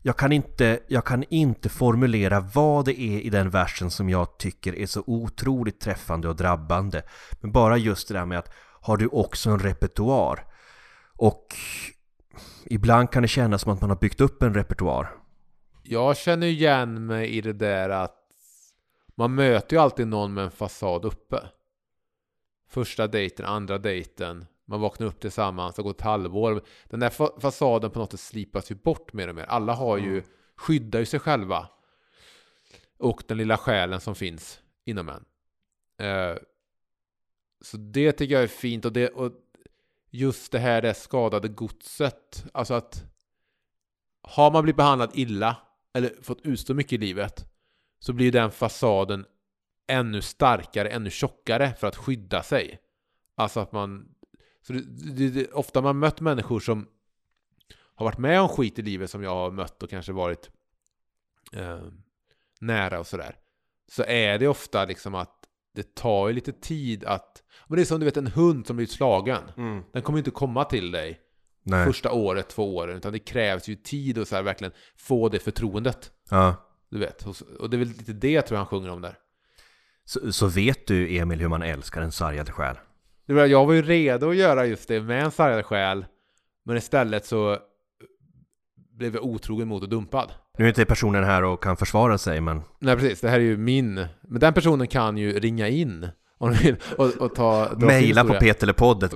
[0.02, 4.38] Jag kan, inte, jag kan inte formulera vad det är i den versen som jag
[4.38, 7.02] tycker är så otroligt träffande och drabbande.
[7.42, 10.51] Men bara just det där med att har du också en repertoar?
[11.22, 11.56] Och
[12.66, 15.12] ibland kan det kännas som att man har byggt upp en repertoar.
[15.84, 18.18] Jag känner igen mig i det där att
[19.16, 21.50] man möter ju alltid någon med en fasad uppe.
[22.70, 26.62] Första dejten, andra dejten, man vaknar upp tillsammans, det går ett halvår.
[26.90, 29.44] Den där fa- fasaden på något sätt slipas ju bort mer och mer.
[29.46, 30.24] Alla har ju,
[30.56, 31.68] skyddar ju sig själva.
[32.98, 35.26] Och den lilla själen som finns inom en.
[36.08, 36.38] Eh,
[37.62, 39.32] så det tycker jag är fint och, det, och
[40.12, 42.46] just det här det skadade godset.
[42.54, 43.04] Alltså att
[44.22, 45.58] har man blivit behandlad illa
[45.94, 47.46] eller fått utstå mycket i livet
[48.00, 49.26] så blir den fasaden
[49.88, 52.80] ännu starkare, ännu tjockare för att skydda sig.
[53.36, 54.16] Alltså att man...
[54.62, 54.82] Så det,
[55.16, 56.88] det, det, ofta har man mött människor som
[57.96, 60.50] har varit med om skit i livet som jag har mött och kanske varit
[61.54, 61.84] eh,
[62.60, 63.36] nära och sådär.
[63.88, 65.41] Så är det ofta liksom att
[65.76, 67.44] det tar ju lite tid att...
[67.68, 69.42] Men det är som du vet en hund som blivit slagen.
[69.94, 71.20] Den kommer ju inte komma till dig
[71.64, 71.86] Nej.
[71.86, 72.98] första året, två åren.
[72.98, 76.12] Utan det krävs ju tid och så här verkligen få det förtroendet.
[76.30, 76.56] Ja.
[76.90, 77.26] Du vet.
[77.60, 79.18] Och det är väl lite det jag tror han sjunger om där.
[80.06, 82.76] Så, så vet du Emil hur man älskar en sargad själ?
[83.26, 86.06] Jag var ju redo att göra just det med en sargad själ.
[86.64, 87.58] Men istället så
[88.76, 90.34] blev jag otrogen mot och dumpad.
[90.62, 93.44] Nu är inte personen här och kan försvara sig men Nej precis, det här är
[93.44, 93.96] ju min.
[94.22, 96.08] Men den personen kan ju ringa in
[96.38, 97.70] om vill och, och ta...
[97.78, 98.34] mejla på.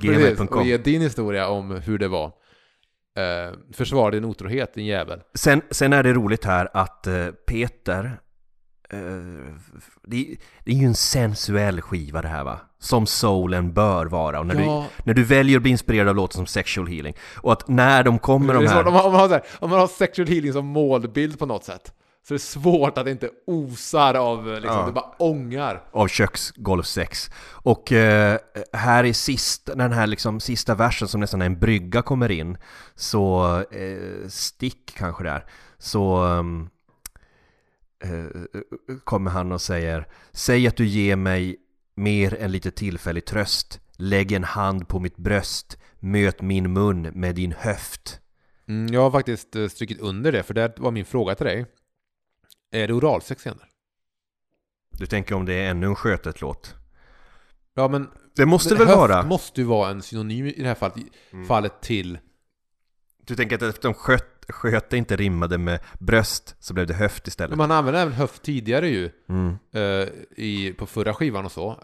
[0.00, 2.24] Precis, och ge din historia om hur det var.
[2.26, 5.20] Eh, försvara din otrohet, din jävel.
[5.34, 8.20] sen, sen är det roligt här att eh, Peter
[10.06, 12.58] det, det är ju en sensuell skiva det här va?
[12.78, 14.86] Som soulen bör vara och när, Ja.
[14.96, 18.02] du, när du väljer att bli inspirerad av låtar som sexual healing och att när
[18.04, 20.52] de kommer de är här om, man, om, man här, om man har sexual healing
[20.52, 21.92] som målbild på något sätt
[22.28, 24.86] så är det svårt att det inte osar av, liksom, Ja.
[24.86, 25.82] det bara ångar.
[25.92, 27.30] av köksgolvsex.
[27.50, 28.38] Och eh,
[28.72, 32.58] här i sist, den här liksom sista versen som nästan är en brygga kommer in,
[32.94, 35.44] så eh, stick kanske där,
[35.78, 36.42] så eh,
[39.04, 41.56] kommer han och säger Säg att du ger mig
[41.94, 43.80] mer än lite tillfällig tröst.
[43.96, 45.78] Lägg en hand på mitt bröst.
[45.98, 48.20] Möt min mun med din höft.
[48.68, 51.66] Mm, jag har faktiskt eh, strukit under det, för det var min fråga till dig.
[52.70, 53.58] Är det oralsex igen?
[54.90, 56.74] Du tänker om det är ännu en skötet-låt?
[57.74, 59.22] Ja, men Det måste men väl höft vara?
[59.26, 60.96] måste ju vara en synonym i det här fallet,
[61.32, 61.46] Mm.
[61.46, 62.18] fallet till...
[63.26, 67.58] Du tänker att eftersom sköt, sköte inte rimmade med bröst så blev det höft istället?
[67.58, 69.56] man använde även höft tidigare ju, Mm.
[69.74, 71.80] eh, i, på förra skivan och så.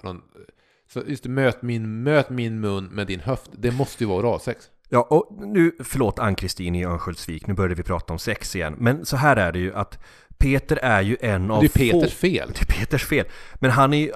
[0.93, 4.19] Så just det, möt min, möt min mun med din höft, det måste ju vara
[4.19, 4.71] oralsex.
[4.89, 8.75] Ja, och nu, förlåt Ann-Kristin i Örnsköldsvik, nu började vi prata om sex igen.
[8.79, 9.99] Men så här är det ju att
[10.39, 12.19] Peter är ju en av det är Peters få...
[12.19, 12.51] fel.
[12.55, 13.27] Det är Peters fel.
[13.55, 14.11] Men han, är,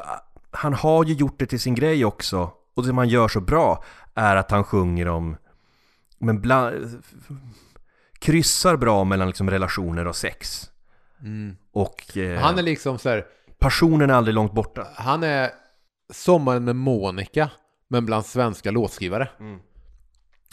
[0.51, 2.51] han har ju gjort det till sin grej också.
[2.75, 3.85] Och det man gör så bra
[4.15, 5.37] är att han sjunger om...
[6.19, 7.03] Men bland,
[8.19, 10.71] kryssar bra mellan liksom relationer och sex.
[11.21, 11.57] Mm.
[11.73, 13.27] Och eh, Han är liksom så här,
[13.59, 14.87] passionen är aldrig långt borta.
[14.95, 15.51] han är
[16.11, 17.51] sommaren med Monica,
[17.89, 19.29] men bland svenska låtskrivare.
[19.41, 19.59] Mm.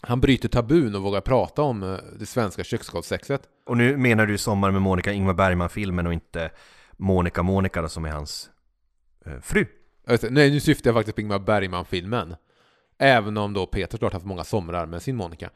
[0.01, 3.41] Han bryter tabun och vågar prata om eh, det svenska köksgolvssexet.
[3.66, 6.51] Och nu menar du Sommar med Monica Ingmar Bergman-filmen och inte
[6.97, 8.49] Monica Monica då, som är hans
[9.26, 9.66] eh, fru.
[10.30, 12.36] Nej, nu syftar jag faktiskt på Ingmar Bergman-filmen.
[12.97, 15.49] Även om då Peter klart haft många somrar med sin Monica.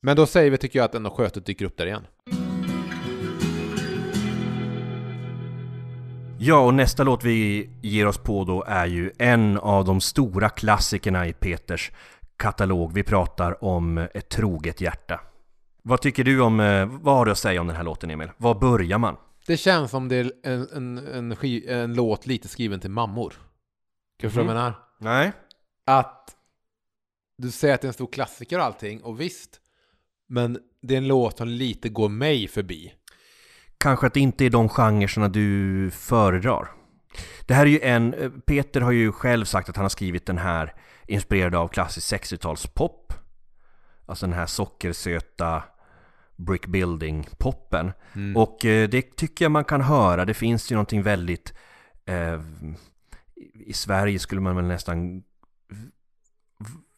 [0.00, 2.06] Men då säger vi, tycker jag, att ändå skötet dyker upp där igen.
[6.40, 10.48] Ja, och nästa låt vi ger oss på då är ju en av de stora
[10.48, 11.92] klassikerna i Peters
[12.36, 12.92] katalog.
[12.92, 15.20] Vi pratar om Ett troget hjärta.
[15.82, 18.30] Vad tycker du om, eh, vad har du att säga om den här låten Emil?
[18.36, 19.16] Var börjar man?
[19.46, 23.30] Det känns som det är en, en, en, en låt lite skriven till mammor.
[23.30, 23.40] Kan
[24.20, 24.74] du förstå vad jag menar?
[24.98, 25.32] Nej.
[25.86, 26.36] Att
[27.38, 29.60] du säger att det är en stor klassiker och allting, och visst.
[30.28, 32.92] Men det är en låt som lite går mig förbi.
[33.78, 36.68] Kanske att det inte är de genrerna du föredrar.
[37.46, 40.26] Det här är ju en, eh, Peter har ju själv sagt att han har skrivit
[40.26, 40.74] den här
[41.06, 43.12] inspirerad av klassisk 60-talspop.
[44.06, 45.62] Alltså den här sockersöta
[46.36, 47.92] brick building poppen.
[48.14, 48.36] Mm.
[48.36, 50.24] Och eh, det tycker jag man kan höra.
[50.24, 51.54] Det finns ju någonting väldigt
[52.06, 52.40] eh,
[53.66, 55.22] I Sverige skulle man väl nästan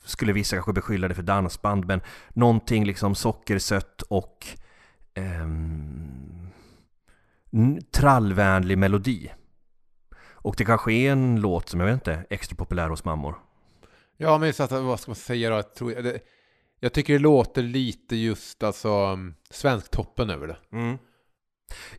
[0.04, 4.46] Skulle vissa kanske beskylla det för dansband men Någonting liksom sockersött och
[5.14, 6.50] n-
[7.92, 9.32] Trallvänlig melodi
[10.32, 13.38] Och det kanske är en låt som jag vet inte Extra populär hos mammor
[14.16, 15.56] Ja, men så att, vad ska man säga då?
[15.56, 16.20] Jag, tror, det,
[16.80, 20.56] jag tycker det låter lite just alltså um, svensktoppen över det.
[20.72, 20.98] Mm.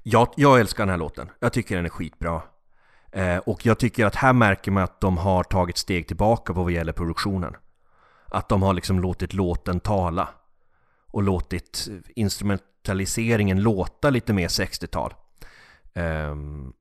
[0.03, 1.29] Jag, jag älskar den här låten.
[1.39, 2.41] Jag tycker den är skitbra.
[3.11, 6.63] Eh, och jag tycker att här märker man att de har tagit steg tillbaka på
[6.63, 7.55] vad gäller produktionen.
[8.31, 10.29] Att de har liksom låtit låten tala.
[11.07, 15.13] Och låtit instrumentaliseringen låta lite mer 60-tal.
[15.93, 16.73] Ehm,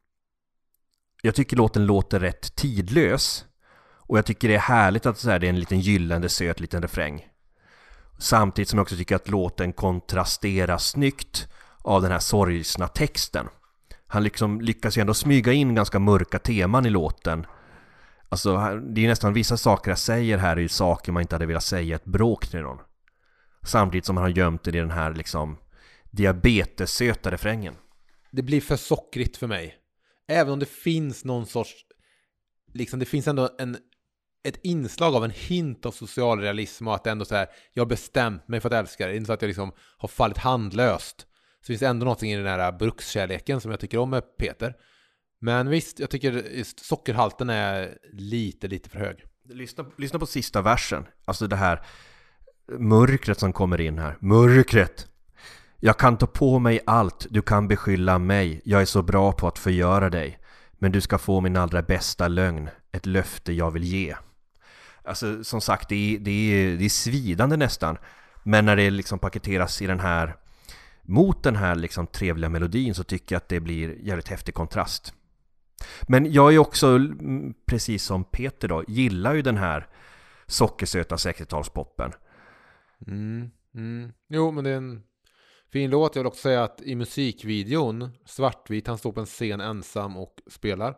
[1.22, 3.44] jag tycker låten låter rätt tidlös.
[4.11, 7.26] Och jag tycker det är härligt att det är en liten gyllene söt liten refräng.
[8.18, 11.48] Samtidigt som jag också tycker att låten kontrasterar snyggt
[11.78, 13.48] av den här sorgsna texten.
[14.07, 17.46] Han liksom lyckas ju ändå smyga in ganska mörka teman i låten.
[18.33, 21.47] Alltså, det är nästan vissa saker jag säger här är ju saker man inte hade
[21.47, 22.78] velat säga ett bråk till någon.
[23.62, 25.57] Samtidigt som han har gömt det i den här liksom
[26.11, 27.74] diabetessöta refrängen.
[28.31, 29.76] Det blir för sockrigt för mig.
[30.28, 31.74] Även om det finns någon sorts,
[32.74, 33.76] liksom det finns ändå en,
[34.45, 38.49] ett inslag av en hint av socialrealism och att ändå så här, jag har bestämt
[38.49, 39.12] mig för att älska det.
[39.12, 41.26] Det är inte så att jag liksom har fallit handlöst.
[41.61, 44.74] Så finns det ändå någonting i den här brukskärleken som jag tycker om med Peter.
[45.41, 49.24] Men visst, jag tycker sockerhalten är lite, lite för hög.
[49.49, 51.07] Lyssna, lyssna på sista versen.
[51.24, 51.82] Alltså det här
[52.78, 54.16] mörkret som kommer in här.
[54.20, 55.07] Mörkret!
[55.80, 58.61] Jag kan ta på mig allt, du kan beskylla mig.
[58.64, 60.38] Jag är så bra på att förgöra dig.
[60.72, 62.68] Men du ska få min allra bästa lögn.
[62.93, 64.16] Ett löfte jag vill ge.
[65.05, 67.99] Alltså som sagt, det är, det är, det är svidande nästan.
[68.43, 70.36] Men när det liksom paketeras i den här
[71.03, 75.14] mot den här liksom trevliga melodin så tycker jag att det blir jävligt häftig kontrast.
[76.09, 76.99] Men jag är också,
[77.66, 79.89] precis som Peter då, gillar ju den här
[80.47, 82.12] sockersöta 60-talspoppen.
[83.07, 84.12] Mm, mm.
[84.28, 85.03] Jo, men det är en
[85.72, 86.16] fin låt.
[86.16, 90.41] Jag vill också säga att i musikvideon, svartvit, han står på en scen ensam och
[90.47, 90.97] spelar.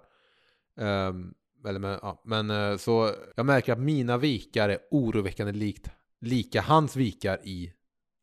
[0.77, 1.35] Um,
[1.67, 6.61] eller med, ja, men eh, så jag märker att mina vikar är oroväckande likt, lika
[6.61, 7.73] hans vikar i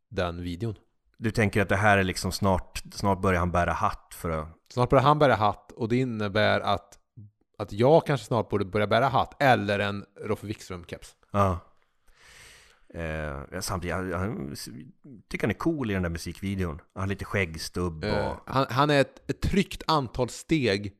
[0.10, 0.76] den videon.
[1.22, 4.48] Du tänker att det här är liksom snart, snart börjar han bära hatt för att...
[4.74, 7.00] Snart börjar han bära hatt och det innebär att,
[7.58, 11.16] att jag kanske snart borde börja bära hatt eller en Roffe Wikström-keps.
[11.32, 11.60] Ja.
[12.94, 14.58] Eh, samtidigt, jag, jag
[15.30, 16.82] tycker han är cool i den där musikvideon.
[16.94, 18.10] Han har lite skäggstubb och...
[18.10, 20.94] Eh, han, han är ett, ett tryggt antal steg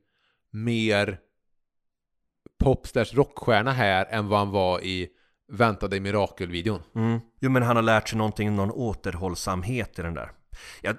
[0.50, 1.18] mer
[2.58, 5.08] pop rockstjärna här än vad han var i
[5.50, 6.82] Vänta dig mirakelvideon.
[6.94, 7.20] Mm.
[7.40, 10.32] Jo men han har lärt sig någonting, någon återhållsamhet i den där.
[10.82, 10.94] Ja,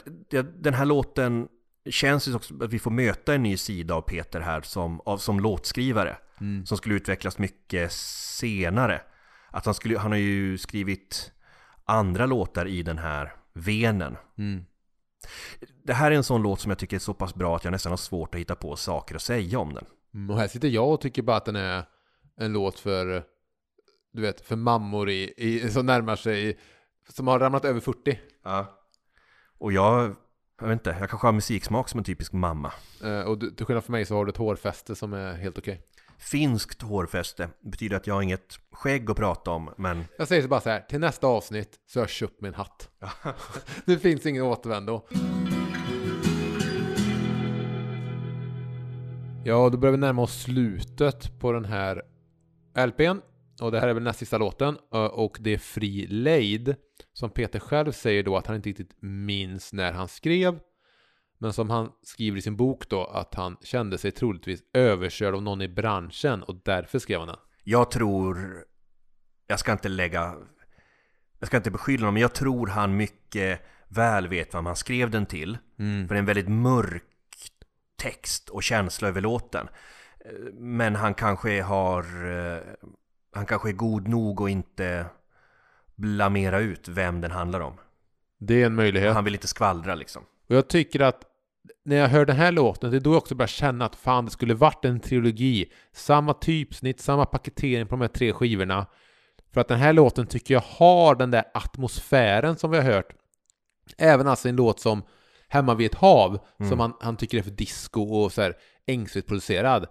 [0.60, 1.48] den här låten
[1.90, 5.18] känns ju också att vi får möta en ny sida av Peter här som, av,
[5.18, 6.18] som låtskrivare.
[6.66, 9.02] Som skulle utvecklas mycket senare.
[9.50, 11.32] Att han, skulle, han har ju skrivit
[11.86, 14.18] andra låtar i den här venen.
[14.38, 14.66] Mm.
[15.84, 17.72] Det här är en sån låt som jag tycker är så pass bra att jag
[17.72, 19.86] nästan har svårt att hitta på saker att säga om den.
[20.14, 21.84] Mm, Och här sitter jag och tycker bara att den är
[22.40, 23.24] en låt för,
[24.12, 26.58] du vet, för mammor i, i, som närmar sig,
[27.10, 28.20] som har ramlat över 40.
[28.44, 28.78] Ja.
[29.58, 30.16] Och jag,
[30.60, 32.74] jag vet inte, jag kanske har musiksmak som en typisk mamma.
[33.04, 35.58] Eh, och du, till skillnad från mig så har du ett hårfäste som är helt
[35.58, 35.82] okej.
[36.18, 40.48] Finskt hårfäste betyder att jag har inget skägg att prata om, men Jag säger så
[40.48, 42.90] bara så här, till nästa avsnitt så har jag köpt mig en hatt.
[43.86, 45.08] det finns ingen återvändo.
[49.46, 52.02] Ja, då börjar vi närma oss slutet på den här
[52.88, 53.31] LPn.
[53.62, 54.78] Och det här är väl näst sista låten.
[55.12, 56.76] Och det är Fri Lejd.
[57.14, 60.60] Som Peter själv säger då att han inte riktigt minns när han skrev.
[61.38, 65.44] Men som han skriver i sin bok då att han kände sig troligtvis överkörd av
[65.44, 67.38] någon i branschen och därför skrev han den.
[67.64, 68.66] jag tror...
[69.48, 70.36] Jag ska inte lägga...
[71.40, 75.12] Jag ska inte beskylla honom, men jag tror han mycket väl vet vem han skrev
[75.12, 75.58] den till.
[75.78, 77.04] För det är en väldigt mörk
[77.96, 79.68] text och känsla över låten.
[80.26, 82.06] Eh, Men han kanske har...
[83.32, 85.06] Han kanske är god nog och inte
[85.96, 87.74] blamera ut vem den handlar om.
[88.40, 89.14] Det är en möjlighet.
[89.14, 90.24] Han vill inte skvallra liksom.
[90.50, 91.24] Och jag tycker att
[91.86, 94.26] när jag hör den här låten, det är då jag också börjar känna att fan,
[94.26, 95.72] det skulle varit en trilogi.
[95.92, 98.86] Samma typsnitt, samma paketering på de här tre skivorna.
[99.54, 103.14] För att den här låten tycker jag har den där atmosfären som vi har hört.
[103.98, 105.04] Även alltså en låt som
[105.52, 109.28] Hemma vid ett hav, som han, han tycker är för disco och så här ängsligt
[109.28, 109.88] producerad.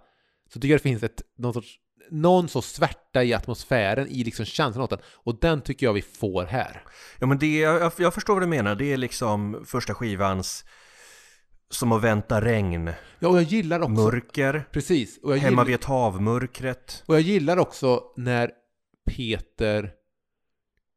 [0.53, 1.79] Så tycker jag det finns ett, någon sorts,
[2.11, 4.99] någon sorts svärta i atmosfären, i liksom känslan åt den.
[5.05, 6.83] Och den tycker jag vi får här.
[7.19, 8.75] Ja men det, jag, jag förstår vad du menar.
[8.75, 10.65] Det är liksom första skivans
[11.69, 13.89] som att vänta regn, Ja, och jag gillar också...
[13.91, 15.17] mörker, Precis.
[15.23, 17.03] Och jag hemma gillar, vid ett hav-mörkret.
[17.05, 18.51] Och jag gillar också när
[19.05, 19.91] Peter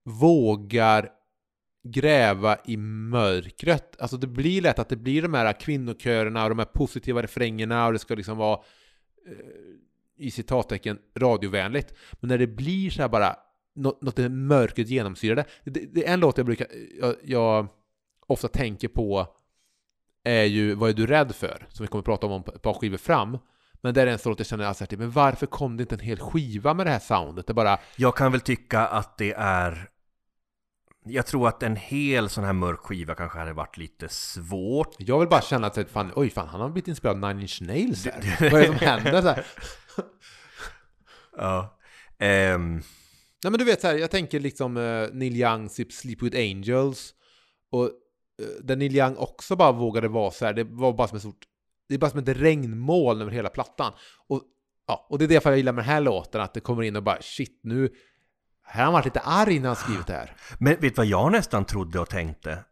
[0.04, 1.08] vågar
[1.84, 4.00] gräva i mörkret.
[4.00, 7.86] Alltså det blir lätt att det blir de här kvinnokörerna och de här positiva refrängerna
[7.86, 8.60] och det ska liksom vara
[9.28, 9.36] eh,
[10.16, 11.94] i citattecken radiovänligt.
[12.12, 13.36] Men när det blir så här bara
[13.74, 15.44] något, något mörkret genomsyrade.
[15.64, 16.66] Det, det är en låt jag brukar,
[17.00, 17.68] jag, jag
[18.26, 19.26] ofta tänker på
[20.24, 21.66] är ju Vad är du rädd för?
[21.68, 23.38] Som vi kommer att prata om om ett par skivor fram.
[23.80, 26.00] Men där är en sån låt jag känner alltså, men varför kom det inte en
[26.00, 27.46] hel skiva med det här soundet?
[27.46, 29.88] Det bara, Jag kan väl tycka att det är...
[31.06, 34.94] Jag tror att en hel sån här mörk skiva kanske hade varit lite svårt.
[34.98, 37.62] jag vill bara känna att fan, oj fan, han har blivit inspirerad av Nine Inch
[37.62, 38.50] Nails här.
[38.50, 39.22] Vad är det som händer?
[39.22, 39.46] Så här?
[41.36, 41.78] Ja.
[42.18, 42.82] Ehm,
[43.44, 46.38] Nej men du vet så här, jag tänker liksom uh, Neil Youngs typ Sleep With
[46.38, 47.14] Angels
[47.70, 47.90] och uh,
[48.62, 51.44] där Neil Young också bara vågade vara så här, det var bara som ett stort,
[51.88, 53.92] det är bara som ett regnmoln över hela plattan.
[54.28, 54.42] Och,
[54.86, 56.96] ja, och det är därför jag gillar med den här låten, att det kommer in
[56.96, 57.90] och bara shit nu,
[58.64, 60.36] han varit lite arg när han skrivit det här.
[60.58, 62.64] men vet du vad jag nästan trodde och tänkte?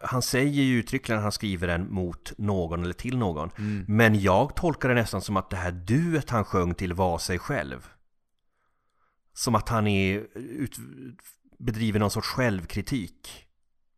[0.00, 3.50] Han säger ju uttryckligen att han skriver den mot någon eller till någon.
[3.88, 7.38] Men jag tolkar det nästan som att det här duet han sjöng till var sig
[7.38, 7.88] själv.
[9.34, 10.76] Som att han är ut,
[11.58, 13.46] bedriver någon sorts självkritik.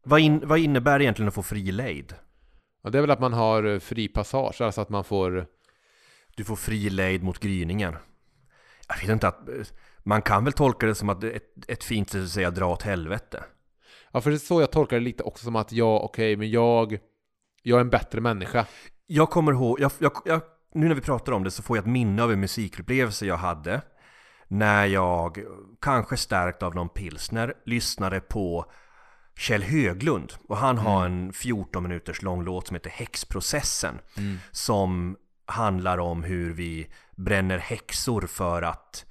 [0.04, 2.14] Vad, in, vad innebär det egentligen att få fri lejd?
[2.82, 5.46] Och det är väl att man har eh, fri passage, alltså att man får,
[6.36, 7.96] Du får fri lejd mot gryningen.
[8.88, 9.48] Jag vet inte att...
[10.04, 12.82] Man kan väl tolka det som att ett, ett fint sätt att säga dra åt
[12.82, 13.44] helvete.
[14.12, 16.50] ja för det är så jag tolkar det lite också som att jag, okej, men
[16.50, 16.98] jag,
[17.62, 18.66] jag är en bättre människa.
[19.06, 20.40] Jag kommer ihåg, jag, jag, jag,
[20.74, 23.36] nu när vi pratar om det så får jag ett minne av en musikupplevelse jag
[23.36, 23.82] hade
[24.48, 25.38] när jag,
[25.80, 28.72] kanske stärkt av någon pilsner, lyssnade på
[29.36, 33.94] Kjell Höglund och han har en 14 minuters lång låt som heter Häxprocessen
[34.50, 36.86] som handlar om hur vi
[37.16, 39.04] bränner häxor för att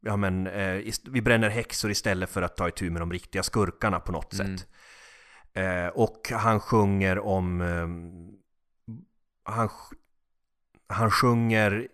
[0.00, 4.00] Ja men, eh, vi bränner häxor istället för att ta itu med de riktiga skurkarna
[4.00, 4.66] på något sätt.
[5.52, 7.60] Eh, och han sjunger om...
[7.60, 8.28] ehm,
[9.44, 9.68] han,
[10.86, 11.88] han sjunger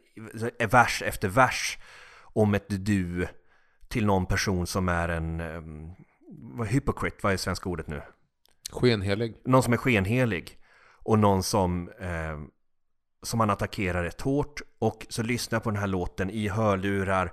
[0.68, 1.78] vers efter vers
[2.22, 3.26] om ett du
[3.88, 5.40] till någon person som är en...
[5.40, 5.94] Um,
[6.66, 8.02] hypocrite, vad är svenska ordet nu?
[8.70, 9.36] Skenhelig.
[9.44, 10.58] Någon som är skenhelig.
[11.02, 12.38] Och någon som, eh,
[13.24, 14.60] som han attackerar rätt hårt.
[14.78, 17.32] Och så lyssnar jag på den här låten i hörlurar.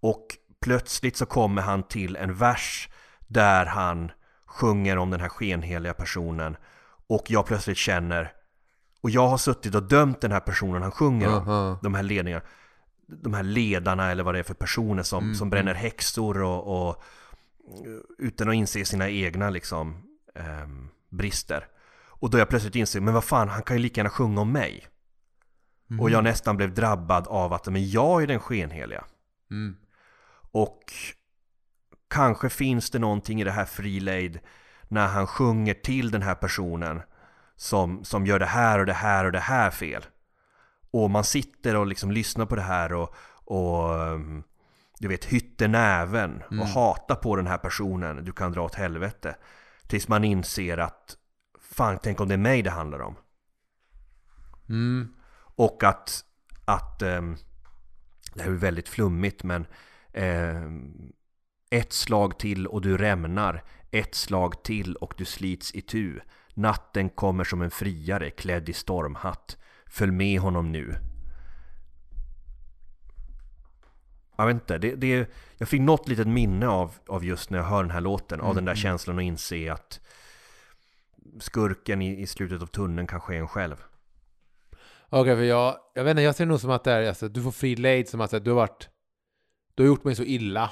[0.00, 0.26] Och
[0.60, 2.88] plötsligt så kommer han till en vers
[3.26, 4.10] där han
[4.46, 6.56] sjunger om den här skenheliga personen.
[7.08, 8.32] Och jag plötsligt känner,
[9.00, 11.34] och jag har suttit och dömt den här personen han sjunger om.
[11.34, 11.78] Aha.
[11.82, 12.44] De här ledningarna.
[13.06, 17.02] De här ledarna eller vad det är för personer som, som bränner häxor och, och
[18.18, 20.02] utan att inse sina egna liksom
[20.34, 21.68] ehm, brister.
[22.06, 24.52] Och då jag plötsligt inser, men vad fan, han kan ju lika gärna sjunga om
[24.52, 24.86] mig.
[26.00, 29.04] Och jag nästan blev drabbad av att, men jag är den skenheliga.
[29.50, 29.76] Mm.
[30.52, 30.82] Och
[32.08, 34.40] kanske finns det någonting i det här Freelaid
[34.88, 37.02] när han sjunger till den här personen
[37.56, 40.06] som, som gör det här och det här och det här fel.
[40.90, 43.14] Och man sitter och liksom lyssnar på det här och,
[43.44, 43.90] och
[44.98, 48.24] du vet, hytter näven och hatar på den här personen.
[48.24, 49.36] Du kan dra åt helvete.
[49.86, 51.16] Tills man inser att
[51.60, 53.16] fan, tänk om det är mig det handlar om.
[54.68, 55.08] Mm.
[55.56, 56.24] Och att,
[56.64, 57.36] att ehm,
[58.34, 59.66] det här är väldigt flummigt men
[60.12, 61.12] ehm,
[61.70, 66.20] ett slag till och du rämnar, ett slag till och du slits i tu.
[66.54, 69.56] Natten kommer som en friare klädd i stormhatt.
[69.86, 70.94] Följ med honom nu.
[74.36, 77.64] Jag vet inte, det, det, jag fick något litet minne av, av just när jag
[77.64, 80.00] hör den här låten, av den där känslan att inse att
[81.40, 83.76] skurken i, i slutet av tunneln kanske är en själv.
[85.08, 87.28] Okej, för jag, jag vet inte, jag ser det nog som att det är, alltså,
[87.28, 88.88] du får fri lejd som att säga, du har varit,
[89.74, 90.70] du har gjort mig så illa.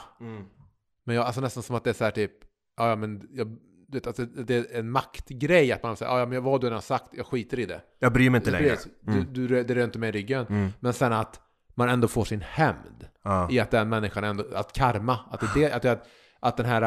[1.05, 2.33] Men jag, alltså nästan som att det är så här typ,
[2.77, 3.47] ja, ja men jag,
[3.89, 6.67] du vet, alltså, det är en maktgrej att man säger "Ah, ja, men vad du
[6.67, 7.81] än har sagt, jag skiter i det.
[7.99, 8.77] Jag bryr mig inte Det, längre.
[9.01, 10.47] blir- du, du, det rör inte med ryggen.
[10.49, 10.71] Mm.
[10.81, 11.41] Men sen att
[11.75, 13.49] man ändå får sin hämnd Ja.
[13.51, 16.09] i att den människan ändå, att karma, att, det, det- att, det- att,
[16.41, 16.83] att den här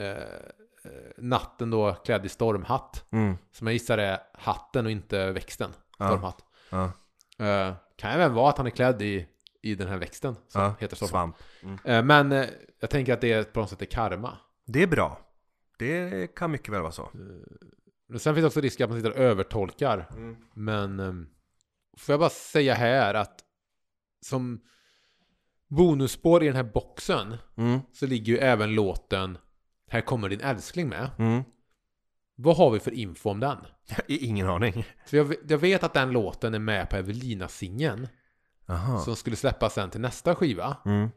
[0.00, 0.16] eh, eh,
[1.18, 3.36] natten då klädd i stormhatt, Mm.
[3.52, 6.06] som jag gissar är hatten och inte växten, Ja.
[6.08, 6.44] stormhatt.
[6.70, 6.92] Ja.
[7.46, 9.28] Eh, kan även vara att han är klädd i,
[9.62, 10.74] i den här växten som Ja.
[10.80, 11.36] heter stormhatt.
[11.60, 11.86] Svamp.
[11.86, 12.46] Eh, men eh,
[12.80, 14.38] jag tänker att det är på något sätt är karma.
[14.66, 15.20] Det är bra.
[15.78, 17.10] Det kan mycket väl vara så.
[18.08, 20.08] Men sen finns det också risk att man sitter och övertolkar.
[20.54, 21.12] Men eh,
[21.98, 23.40] får jag bara säga här att
[24.26, 24.60] som
[25.68, 27.80] bonusspår i den här boxen Mm.
[27.92, 29.38] så ligger ju även låten
[29.90, 31.10] Här kommer din älskling med.
[31.18, 31.42] Mm.
[32.40, 33.58] Vad har vi för info om den?
[34.06, 34.84] Ingen aning.
[35.06, 38.08] För jag, jag vet att den låten är med på Evelina-singeln
[39.04, 40.76] som skulle släppas sen till nästa skiva.
[40.84, 41.08] Mm.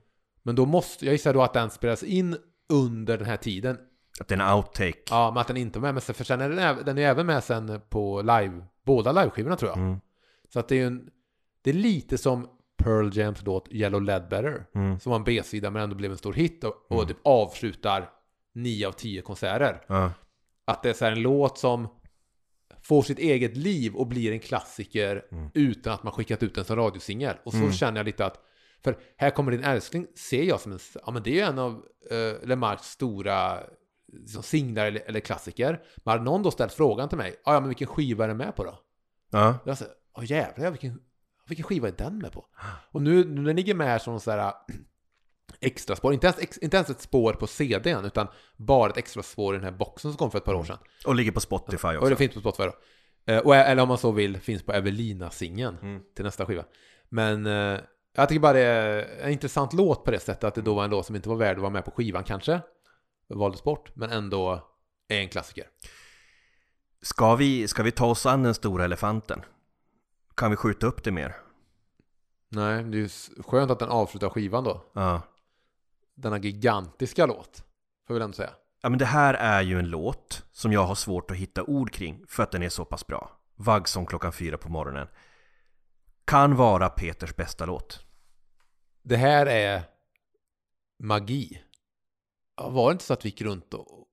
[0.43, 2.38] Men då måste, jag gissar då att den spelas in
[2.69, 3.78] under den här tiden.
[4.19, 4.99] Att det är en outtake.
[5.09, 5.93] Ja, men att den inte var med.
[5.93, 9.55] Men sen, för sen är den, den är även med sen på live, båda liveskivorna
[9.55, 9.78] tror jag.
[9.78, 9.99] Mm.
[10.53, 11.09] Så att det är ju en,
[11.61, 12.47] det är lite som
[12.84, 14.65] Pearl Jams låt Yellow Ledbetter.
[14.76, 14.99] Mm.
[14.99, 18.09] Som var en B-sida men ändå blev en stor hit och, och typ avslutar
[18.53, 19.82] nio av tio konserter.
[19.88, 20.11] Ja.
[20.66, 21.88] Att det är så här en låt som
[22.84, 26.76] får sitt eget liv och blir en klassiker utan att man skickat ut den som
[26.76, 27.36] radiosingel.
[27.43, 28.39] Och så känner jag lite att,
[28.84, 31.59] för här kommer din älskling, ser jag som en, ja men det är ju en
[31.59, 31.72] av
[32.12, 33.59] uh, Lemarks stora
[34.14, 35.82] liksom, singlar eller, eller klassiker.
[35.97, 38.38] Men hade någon då ställt frågan till mig, "Ah, ja men vilken skiva är den
[38.38, 38.80] med på då?
[39.32, 39.55] Ja.
[39.66, 40.99] Jag säger, åh jävlar, vilken,
[41.47, 42.45] vilken skiva är den med på?
[42.91, 44.53] Och nu, nu den ligger med här som så här
[45.62, 49.24] extra spår, inte ens, ex, inte ens ett spår på CDn, utan bara ett extra
[49.24, 50.78] spår i den här boxen som kom för ett par år sedan.
[51.05, 52.16] Och ligger på Spotify Och det också.
[52.16, 52.74] finns på Spotify då.
[53.34, 56.01] Eh, och, eller om man så vill, finns på Evelina-singeln Mm.
[56.16, 56.64] till nästa skiva.
[57.09, 57.80] Men eh,
[58.16, 60.84] jag tycker bara det är en intressant låt på det sättet att det då var
[60.84, 62.62] en låt som inte var värd att vara med på skivan kanske.
[63.30, 64.68] Valdes bort, men ändå
[65.07, 65.66] är en klassiker.
[67.01, 69.41] Ska vi, ska vi ta oss an den stora elefanten?
[70.36, 71.36] Kan vi skjuta upp det mer?
[72.49, 73.09] Nej, det är ju
[73.47, 74.86] skönt att den avslutar skivan då.
[74.93, 75.22] Ja.
[76.22, 77.65] Denna gigantiska låt, får
[78.07, 78.51] jag väl ändå säga.
[78.82, 81.91] Ja men det här är ju en låt som jag har svårt att hitta ord
[81.91, 83.32] kring för att den är så pass bra.
[83.55, 85.07] Vagg som klockan fyra på morgonen.
[86.26, 88.05] Kan vara Peters bästa låt.
[89.03, 89.82] Det här är
[90.99, 91.61] magi.
[92.57, 94.07] Ja, Var det inte så att vi gick runt och,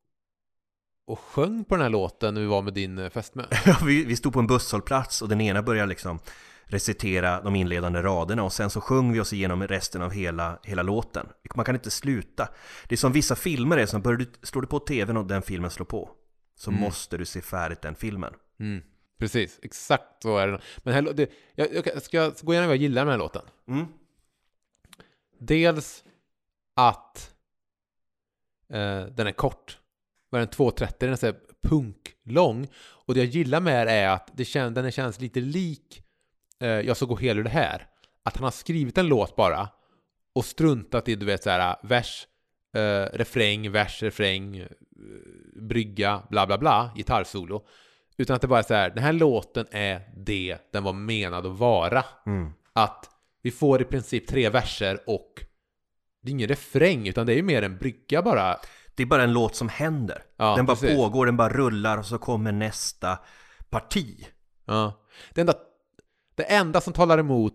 [1.06, 3.44] och sjöng på den här låten när vi var med din eh, fästmö?
[3.84, 6.18] vi, vi stod på en busshållplats och den ena började liksom
[6.68, 10.82] recitera de inledande raderna och sen så sjöng vi oss igenom resten av hela, hela
[10.82, 11.26] låten.
[11.54, 12.48] Man kan inte sluta.
[12.88, 15.42] Det är som vissa filmer är som börjar du, slår du på tvn och den
[15.42, 16.10] filmen slår på.
[16.56, 18.34] Så måste du se färdigt den filmen.
[18.60, 18.82] Mm,
[19.18, 20.60] precis, exakt så är det.
[20.78, 23.42] Men här, det, jag, jag ska gå igenom vad jag gillar med den här låten.
[23.68, 23.86] Mm.
[25.38, 26.04] Dels
[26.74, 27.34] att
[28.68, 29.78] eh, den är kort.
[30.30, 30.54] Vad är den?
[30.54, 32.68] 2.30, den är punklång.
[32.78, 36.02] Och det jag gillar med det är att det kän, den känns lite lik
[36.60, 37.86] eh, Jag ska gå hel ur det här.
[38.22, 39.68] Att han har skrivit en låt bara
[40.34, 42.26] och struntat i, du vet, så här vers,
[42.76, 44.68] eh, refräng, vers, refräng, eh,
[45.62, 47.66] brygga, bla bla bla, gitarrsolo.
[48.16, 51.46] Utan att det bara är så här, den här låten är det den var menad
[51.46, 52.04] att vara.
[52.26, 52.52] Mm.
[52.72, 53.10] Att
[53.42, 55.44] vi får i princip tre verser och
[56.22, 58.56] det är ingen refräng utan det är ju mer en brygga bara.
[58.94, 60.22] Det är bara en låt som händer.
[60.36, 60.96] Ja, den bara precis.
[60.96, 63.18] pågår, den bara rullar och så kommer nästa
[63.70, 64.26] parti.
[64.64, 65.04] Ja.
[65.34, 65.54] Det, enda,
[66.38, 67.54] det enda som talar emot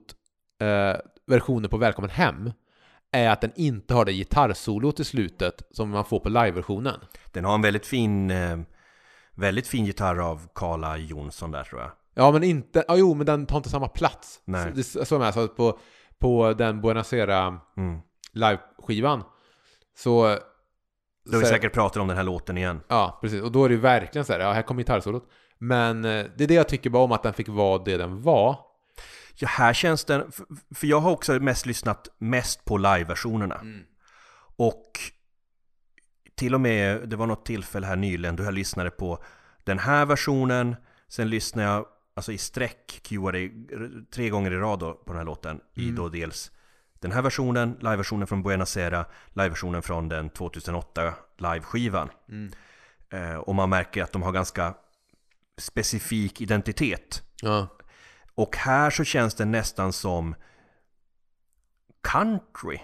[0.61, 2.51] eh, versionen på Välkommen Hem
[3.11, 6.99] är att den inte har det gitarrsolot i slutet som man får på live-versionen.
[7.31, 8.57] Den har en väldigt fin, eh,
[9.35, 11.91] väldigt fin gitarr av Carla Jonsson där tror jag.
[12.13, 12.85] Ja, men inte...
[12.87, 14.41] Ja, jo, men den tar inte samma plats.
[14.45, 14.63] Nej.
[14.63, 15.79] Så, det, så är med, så på,
[16.19, 17.99] på den Buenos Aires Mm.
[18.33, 19.23] live-skivan
[19.97, 20.37] så...
[21.25, 22.81] Då har vi säkert pratat om den här låten igen.
[22.87, 23.41] Ja, precis.
[23.41, 25.29] Och då är det ju verkligen så här, ja, här kommer gitarrsolot.
[25.57, 28.21] Men eh, det är det jag tycker bara om att den fick vara det den
[28.21, 28.72] var.
[29.35, 30.31] Ja, här känns den,
[30.75, 33.61] för- jag har också mest lyssnat mest på live-versionerna.
[34.55, 34.91] Och
[36.35, 39.23] till och med, det var något tillfälle här nyligen då jag lyssnade på
[39.63, 40.75] den här versionen,
[41.07, 43.49] sen lyssnade jag alltså i sträck, cuade
[44.13, 46.51] tre gånger i rad då, på den här låten, i då dels
[46.99, 52.09] den här versionen, live-versionen från Buenos Aires, live-versionen från den 2008 live-skivan.
[53.09, 54.73] Eh, och man märker att de har ganska
[55.57, 57.21] specifik identitet.
[57.41, 57.67] Ja.
[58.35, 60.35] Och här så känns det nästan som
[62.03, 62.79] country.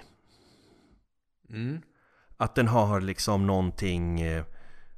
[1.50, 1.82] Mm.
[2.38, 4.45] Att den har liksom någonting eh,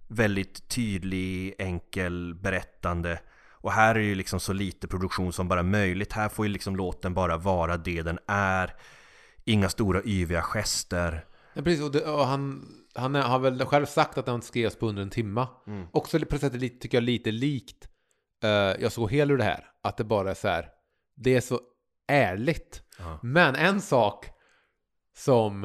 [0.07, 3.19] väldigt tydlig, enkel, berättande.
[3.51, 6.13] Och här är ju liksom så lite produktion som bara möjligt.
[6.13, 8.75] Här får ju liksom låten bara vara det den är.
[9.45, 11.25] Inga stora yviga gester.
[11.53, 11.83] Ja, precis.
[11.83, 15.09] Och, det, och han, han har väl själv sagt att den skrevs på under en
[15.09, 15.47] timma.
[15.67, 15.87] Mm.
[15.91, 17.90] Också på ett sätt lite- tycker jag lite likt
[18.79, 19.71] Jag såg hel ur det här.
[19.81, 20.69] Att det bara är så här,
[21.15, 21.59] det är så
[22.07, 22.83] ärligt.
[22.99, 23.19] Ja.
[23.23, 24.25] Men en sak
[25.15, 25.63] som,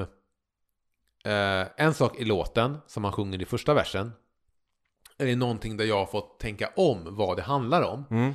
[1.24, 4.12] eh, en sak i låten som han sjunger i första versen,
[5.18, 8.04] är någonting där jag har fått tänka om vad det handlar om.
[8.10, 8.34] Mm.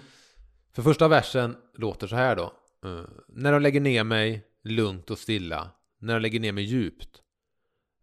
[0.73, 2.53] För första versen låter så här då.
[2.85, 7.21] Eh, när de lägger ner mig lugnt och stilla, när de lägger ner mig djupt,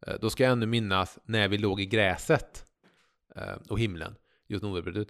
[0.06, 2.64] eh, då ska jag ännu minnas när vi låg i gräset
[3.36, 4.14] eh, och himlen.
[4.46, 5.08] Just novemberbrödet.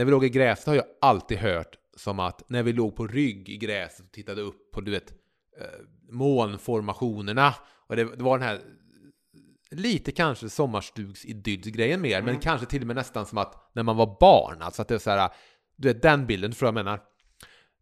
[0.00, 3.06] När vi låg i gräset har jag alltid hört som att när vi låg på
[3.06, 5.10] rygg i gräset och tittade upp på du vet
[5.60, 5.66] eh,
[6.10, 7.54] molnformationerna
[7.88, 8.60] och det, det var den här
[9.70, 14.16] lite kanske sommarstugs-idyllsgrejen mer, men kanske till och med nästan som att när man var
[14.20, 15.30] barn, alltså att det är så här,
[15.76, 17.00] du vet den bilden tror jag menar.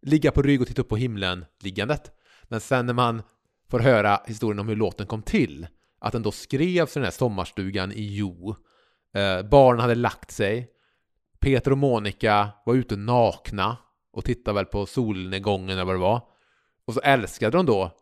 [0.02, 2.12] Ligga på rygg och titta upp på himlen liggandet.
[2.44, 3.22] Men sen när man
[3.70, 5.66] får höra historien om hur låten kom till,
[5.98, 8.56] att den då skrevs i den här sommarstugan i Jo.
[9.14, 10.74] Eh, barnen hade lagt sig.
[11.40, 13.76] Peter och Monica var ute nakna
[14.12, 16.22] och tittade väl på solnedgången eller vad det var.
[16.86, 17.92] Och så älskade de då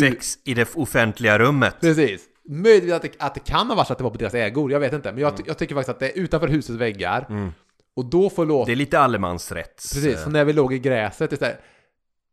[0.00, 1.76] Sex i det offentliga rummet.
[1.80, 2.28] Precis.
[2.48, 4.72] Möjligtvis att det, att det kan ha varit så att det var på deras ägor,
[4.72, 5.12] jag vet inte.
[5.12, 7.26] Men jag, ty- jag tycker faktiskt att det är utanför husets väggar.
[7.28, 7.52] Mm.
[7.96, 8.66] Och då får låta...
[8.66, 9.74] Det är lite allemansrätt.
[9.74, 11.60] Precis, så när vi låg i gräset, här,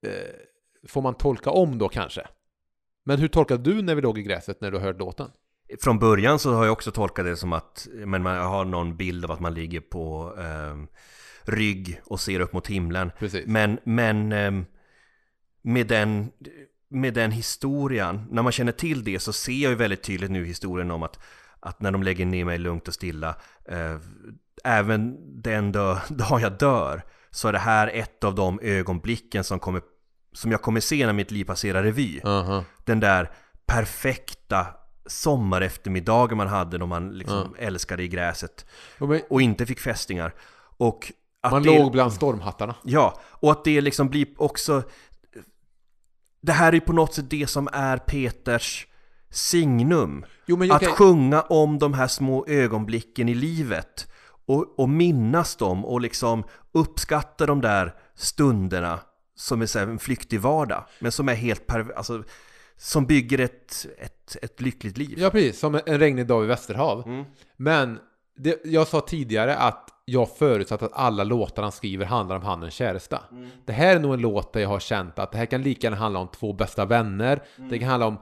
[0.07, 0.11] eh,
[0.87, 2.27] får man tolka om då kanske?
[3.05, 5.31] Men hur tolkade du när vi låg i gräset när du hörde låten?
[5.79, 9.25] Från början så har jag också tolkat det som att men man har någon bild
[9.25, 10.99] av att man ligger på eh,
[11.43, 13.11] rygg och ser upp mot himlen.
[13.19, 13.47] Precis.
[13.47, 14.51] Men, men eh,
[15.61, 16.31] med, den,
[16.89, 20.45] med den historien, när man känner till det så ser jag ju väldigt tydligt nu
[20.45, 21.19] historien om att,
[21.59, 23.97] att när de lägger ner mig lugnt och stilla, eh,
[24.63, 25.99] även den dag,
[26.41, 27.01] jag dör,
[27.31, 29.81] så är det här ett av de ögonblicken som, kommer,
[30.33, 32.63] som jag kommer se när mitt liv passerar revy Aha.
[32.85, 33.31] den där
[33.65, 34.67] perfekta
[35.05, 38.65] sommareftermiddagen man hade då man liksom älskade i gräset
[39.29, 40.33] och inte fick fästingar.
[40.77, 42.75] Och att Man det, låg bland stormhattarna.
[42.83, 44.83] Ja, och att det liksom blir också...
[46.41, 48.87] Det här är på något sätt det som är Peters
[49.29, 50.25] signum.
[50.45, 54.07] Jo, Att kan- sjunga om de här små ögonblicken i livet
[54.45, 58.99] och, och minnas dem och liksom uppskatta de där stunderna
[59.35, 62.23] som är en flyktig vardag, men som är helt per, alltså,
[62.81, 65.13] som bygger ett, ett, ett lyckligt liv.
[65.17, 65.59] Ja, precis.
[65.59, 67.07] Som en regnig dag i Västerhav.
[67.07, 67.25] Mm.
[67.57, 67.99] Men
[68.37, 72.59] det, jag sa tidigare att jag förutsatt att alla låtar han skriver handlar om han
[72.59, 73.21] och en käresta.
[73.31, 73.49] Mm.
[73.65, 75.87] Det här är nog en låt där jag har känt att det här kan lika
[75.87, 77.43] gärna handla om två bästa vänner.
[77.57, 77.69] Mm.
[77.69, 78.17] Det kan handla om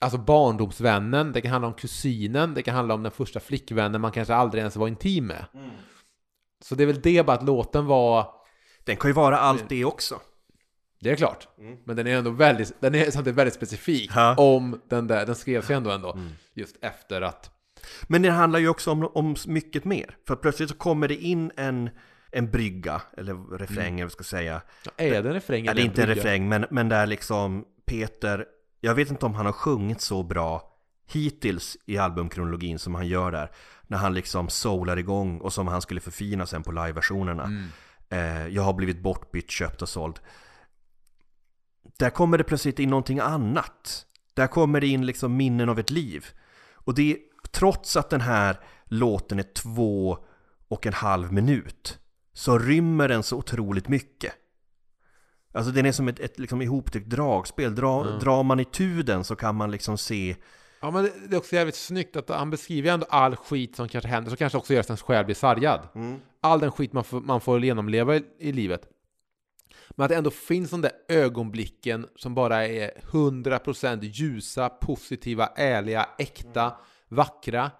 [0.00, 4.12] alltså barndomsvännen, det kan handla om kusinen, det kan handla om den första flickvännen man
[4.12, 5.44] kanske aldrig ens var intim med.
[5.54, 5.70] Mm.
[6.64, 8.34] Så det är väl det bara att låten var
[8.84, 10.20] Den kan ju vara allt det också.
[11.00, 11.48] Det är klart.
[11.84, 14.34] Men den är ändå väldigt, den är samtidigt väldigt specifik Ja.
[14.36, 16.18] om den där, den skrevs ju ändå ändå
[16.54, 17.50] just efter att
[18.06, 20.16] Men det handlar ju också om, om mycket mer.
[20.26, 21.90] För plötsligt så kommer det in en,
[22.32, 24.62] en brygga, eller refräng, eller vad jag ska säga.
[24.84, 25.64] ja, är det en refräng?
[25.64, 28.44] Ja, det är inte en refräng, men, men där liksom Peter,
[28.80, 30.62] jag vet inte om han har sjungit så bra
[31.12, 33.50] hittills i albumkronologin som han gör där.
[33.86, 37.68] När han liksom soular igång och som han skulle förfina sen på liveversionerna.
[38.10, 40.20] Eh, jag har blivit bortbytt, köpt och såld.
[41.98, 44.06] Där kommer det plötsligt in någonting annat.
[44.34, 46.26] Där kommer det in liksom minnen av ett liv.
[46.74, 47.18] Och det är
[47.50, 50.18] trots att den här låten är två
[50.68, 51.98] och en halv minut
[52.32, 54.32] så rymmer den så otroligt mycket.
[55.52, 57.74] Alltså den är som ett, ett liksom ihoptyckt dragspel.
[57.74, 58.66] Dra, Drar man i
[59.02, 60.36] den så kan man liksom se
[60.80, 64.08] Ja men det- är också jävligt snyggt att han beskriver ändå all skit som kanske
[64.08, 65.80] händer, så kanske också gör att ens själ blir sargad.
[66.40, 68.82] All den skit man får, man får genomleva i, i livet.
[69.98, 76.08] Men att det ändå finns de där ögonblicken som bara är 100% ljusa, positiva, ärliga,
[76.18, 76.76] äkta,
[77.08, 77.70] vackra.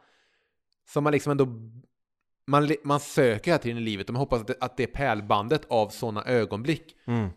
[0.88, 1.46] Som man liksom ändå...
[2.46, 5.62] Man, man söker hela tiden i livet och man hoppas att det, att det pärlbandet
[5.68, 7.28] av sådana ögonblick mm,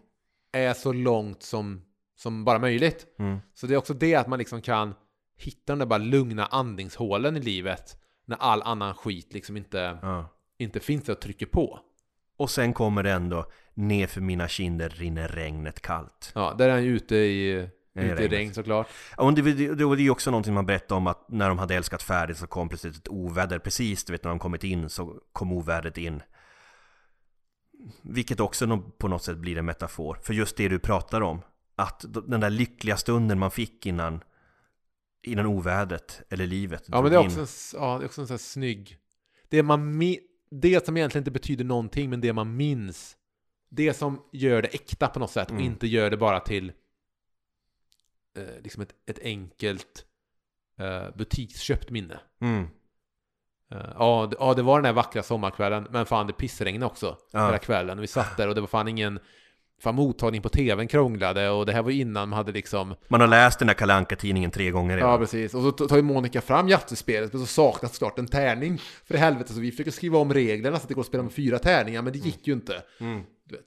[0.51, 1.81] är så långt som,
[2.15, 3.07] som bara möjligt.
[3.19, 3.39] mm.
[3.53, 4.93] Så det är också det att man liksom kan
[5.37, 10.29] hitta de där bara lugna andningshålen i livet när all annan skit liksom inte, Ja.
[10.57, 11.79] inte finns och trycker på.
[12.37, 16.31] Och sen kommer det ändå Ner för mina kinder rinner regnet kallt.
[16.35, 17.51] Ja, där är han ju ute i,
[17.93, 18.87] ute i regn såklart.
[19.17, 21.75] Och det, det, det var ju också någonting man berättade om att när de hade
[21.75, 23.59] älskat färdigt så kom plötsligt ett oväder.
[23.59, 26.21] Precis, du vet när de kommit in så kom ovädret in.
[28.01, 31.41] Vilket också på något sätt blir en metafor för just det du pratar om.
[31.75, 34.23] Att den där lyckliga stunden man fick innan,
[35.23, 37.25] innan ovädret eller livet Ja, men det är in.
[37.27, 38.97] också en, s- ja, det är också en sån här snygg...
[39.49, 39.99] Det, man
[40.51, 43.17] det som egentligen inte betyder någonting, men det man minns.
[43.73, 45.65] Det som gör det äkta på något sätt och Mm.
[45.65, 46.71] inte gör det bara till
[48.37, 50.05] eh, liksom ett, ett enkelt
[50.79, 52.19] eh, butiksköpt minne.
[52.41, 52.67] Mm.
[53.71, 57.17] Eh, ja, det, ja, det var den här vackra sommarkvällen, men fan det pissregnade också
[57.31, 57.45] Ja.
[57.45, 58.01] hela kvällen.
[58.01, 59.19] Vi satt där och det var fan ingen...
[59.83, 62.95] Fan mottagning på tvn krånglade och det här var innan man hade liksom...
[63.07, 65.11] Man har läst den där Kalle Anka-tidningen tre gånger redan.
[65.11, 65.53] Ja, precis.
[65.53, 68.77] Och så tar ju Monica fram Yatzy-spelet, men så saknas såklart en tärning.
[69.05, 71.23] För i helvete, så vi försöker skriva om reglerna så att det går att spela
[71.23, 72.83] med fyra tärningar, men det gick ju inte.
[72.99, 73.23] Mm.
[73.51, 73.65] Du vet.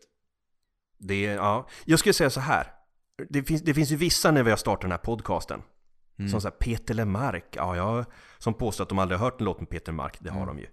[0.98, 1.68] Det, ja.
[1.84, 2.72] Jag skulle säga så här.
[3.28, 5.62] Det finns, det finns ju vissa när vi har startat den här podcasten.
[6.18, 6.30] Mm.
[6.30, 7.44] Som så här, Peter Lemark.
[7.56, 8.04] Ja, jag,
[8.38, 10.16] som påstår att de aldrig har hört en låt med Peter Lemark.
[10.20, 10.56] Det har Mm.
[10.56, 10.66] de ju.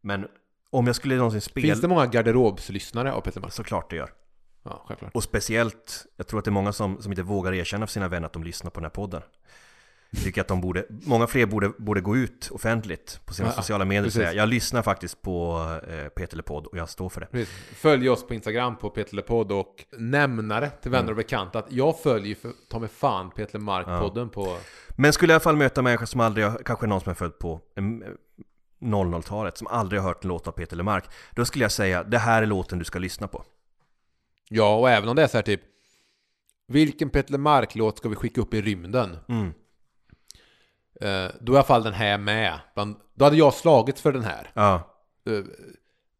[0.00, 0.28] Men
[0.70, 1.66] om jag skulle någonsin spela...
[1.66, 3.52] Finns det många garderobslyssnare av Peter Mark?
[3.52, 4.10] Såklart det gör.
[4.62, 5.14] Ja, självklart.
[5.14, 8.08] Och speciellt, jag tror att det är många som, som inte vågar erkänna för sina
[8.08, 9.22] vänner att de lyssnar på den här podden.
[10.24, 13.84] Tycker att de borde, många fler borde, borde gå ut offentligt på sina Ja, sociala
[13.84, 17.26] medier och säga Jag lyssnar faktiskt på eh, Peter Lepodd och jag står för det.
[17.26, 17.54] Precis.
[17.74, 21.10] Följ oss på Instagram på Peter Lepodd och nämnare till vänner Mm.
[21.10, 24.56] och bekanta att jag följer för ta mig fan Peter Mark-podden på...
[24.96, 27.38] Men skulle jag i alla fall möta människor som aldrig kanske någon som är född
[27.38, 28.04] på em,
[28.80, 32.18] 00-talet, som aldrig har hört en låt av Peter Lemark, då skulle jag säga det
[32.18, 33.44] här är låten du ska lyssna på.
[34.48, 35.60] Ja, och även om det är så här typ
[36.68, 39.16] Vilken Peter Mark-låt ska vi skicka upp i rymden?
[39.28, 39.52] Mm.
[41.02, 42.58] Eh, då är i alla fall den här med.
[42.74, 44.50] Bland, då hade jag slagits för den här.
[44.54, 44.74] Ja,
[45.26, 45.32] eh,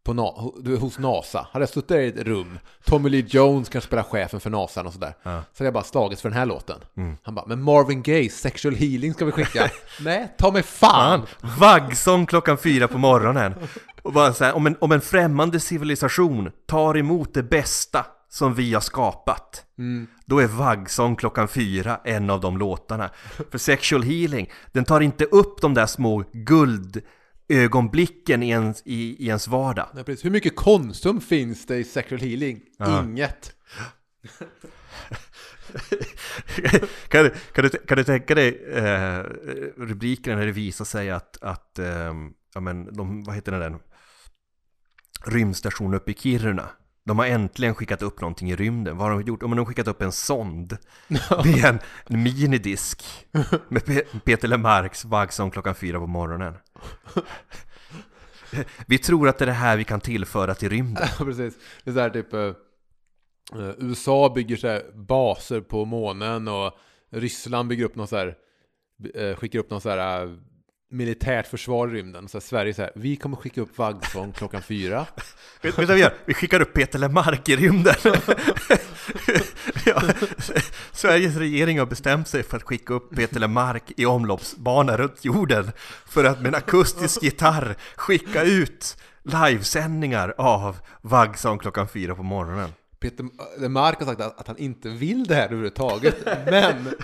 [0.04, 1.46] på na, ho- hos NASA.
[1.52, 4.82] Hade jag suttit där i ett rum, Tommy Lee Jones kanske spelar chefen för NASA
[4.82, 5.14] och sådär.
[5.22, 5.30] Ja.
[5.52, 6.80] Så hade jag bara slagits för den här låten.
[6.96, 7.16] Mm.
[7.22, 9.70] Han bara, men Marvin Gaye, Sexual Healing ska vi skicka.
[10.00, 11.26] Nej, ta mig fan!
[11.40, 11.50] Fan!
[11.60, 13.54] Vaggsång klockan fyra på morgonen.
[14.02, 18.54] Och bara så här, om, en, om en främmande civilisation tar emot det bästa som
[18.54, 19.66] vi har skapat.
[20.26, 23.10] Då är Vaggsång klockan fyra en av de låtarna.
[23.50, 29.26] För Sexual Healing, den tar inte upp de där små guldögonblicken i ens, i, i
[29.26, 29.88] ens vardag.
[29.94, 30.24] Nej, precis.
[30.24, 32.60] Hur mycket Konsum finns det i Sexual Healing?
[32.78, 33.02] Ja.
[33.02, 33.52] Inget.
[37.08, 39.18] kan, du, kan, du, kan du tänka dig eh,
[39.76, 42.14] rubriken när det visar sig att, att eh,
[42.54, 43.78] ja men, de, vad heter den?
[45.24, 46.68] Rymdstationen uppe i Kiruna.
[47.04, 48.96] De har äntligen skickat upp någonting i rymden.
[48.96, 49.40] Vad har de gjort?
[49.40, 50.76] Men de har skickat upp en sond
[51.44, 53.02] med en, en minidisk
[53.68, 56.54] med Pe- Peter Lemarks Vaggsång klockan fyra på morgonen.
[58.86, 61.08] Vi tror att det är det här vi kan tillföra till rymden.
[61.18, 61.54] Ja, precis.
[61.84, 62.32] Det är så här typ...
[62.32, 66.72] eh, eh, USA bygger så här baser på månen och
[67.10, 68.34] Ryssland bygger upp någon så här...
[69.14, 70.38] eh, skickar upp någon så här...
[70.92, 72.28] militärt försvar i rymden.
[72.28, 75.06] Så här, Sverige så här, vi kommer skicka upp Vaggsång klockan fyra.
[75.62, 76.14] Vet du vad vi gör?
[76.24, 77.94] Vi skickar upp Peter Lemark i rymden.
[79.86, 80.02] ja,
[80.92, 85.72] Sveriges regering har bestämt sig för att skicka upp Peter Lemark i omloppsbana runt jorden
[86.06, 92.72] för att med en akustisk gitarr skicka ut livesändningar av Vaggsång klockan fyra på morgonen.
[93.02, 93.24] Peter
[93.62, 96.16] eh, Mark har sagt att, att han inte vill det här överhuvudtaget.
[96.46, 96.94] Men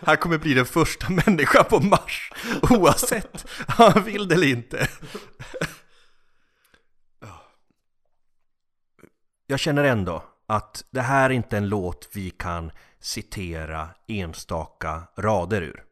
[0.00, 2.32] Han kommer bli den första människan på Mars
[2.70, 4.88] oavsett om han vill det eller inte.
[9.46, 12.70] Jag känner ändå att det här är inte en låt vi kan
[13.00, 15.84] citera enstaka rader ur.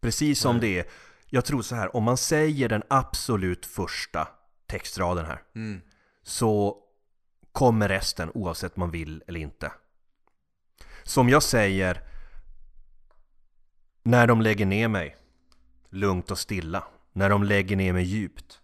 [0.00, 0.84] Precis som det är,
[1.30, 4.28] jag tror så här, om man säger den absolut första
[4.66, 5.80] textraden här Mm.
[6.22, 6.81] så
[7.52, 9.72] kommer resten oavsett man vill eller inte.
[11.02, 12.02] Som jag säger
[14.02, 15.16] När de lägger ner mig
[15.90, 18.60] Lugnt och stilla När de lägger ner mig djupt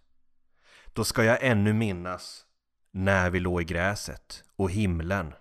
[0.93, 2.45] Då ska jag ännu minnas
[2.91, 5.33] När vi låg i gräset och himlen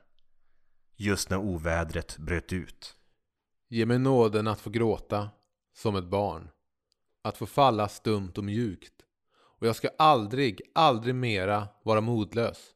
[0.96, 2.98] Just när ovädret bröt ut
[3.68, 5.30] ge mig nåden att få gråta
[5.74, 6.50] som ett barn.
[7.22, 8.94] Att få falla stumt och mjukt.
[9.58, 12.74] Och jag ska aldrig, aldrig mera vara modlös.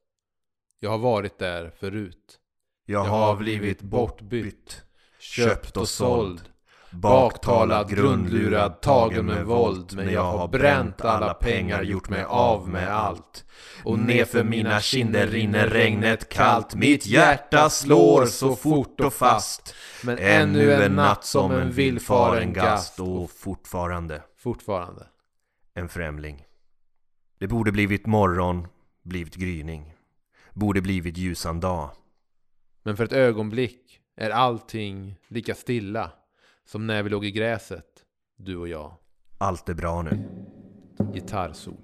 [0.82, 2.38] Jag har varit där förut.
[2.86, 4.82] Jag har blivit bortbytt
[5.18, 6.40] Köpt och såld.
[6.90, 12.88] Baktalad, grundlurad, tagen med våld Men jag har bränt alla pengar, gjort mig av med
[12.88, 13.44] allt.
[13.84, 16.74] Och nerför mina kinder rinner regnet kallt.
[16.74, 19.74] Mitt hjärta slår så fort och fast.
[20.04, 24.22] Men Ännu en natt som en villfaren gast Och fortfarande.
[24.38, 25.06] Fortfarande.
[25.74, 26.44] en främling.
[27.38, 28.66] Det borde blivit morgon,
[29.02, 29.91] blivit gryning
[30.52, 31.90] borde blivit ljusan dag.
[32.82, 36.12] Men för ett ögonblick är allting lika stilla
[36.64, 37.86] som när vi låg i gräset,
[38.36, 38.96] du och jag.
[39.38, 40.24] Allt är bra nu.
[41.14, 41.76] Gitarrsolo.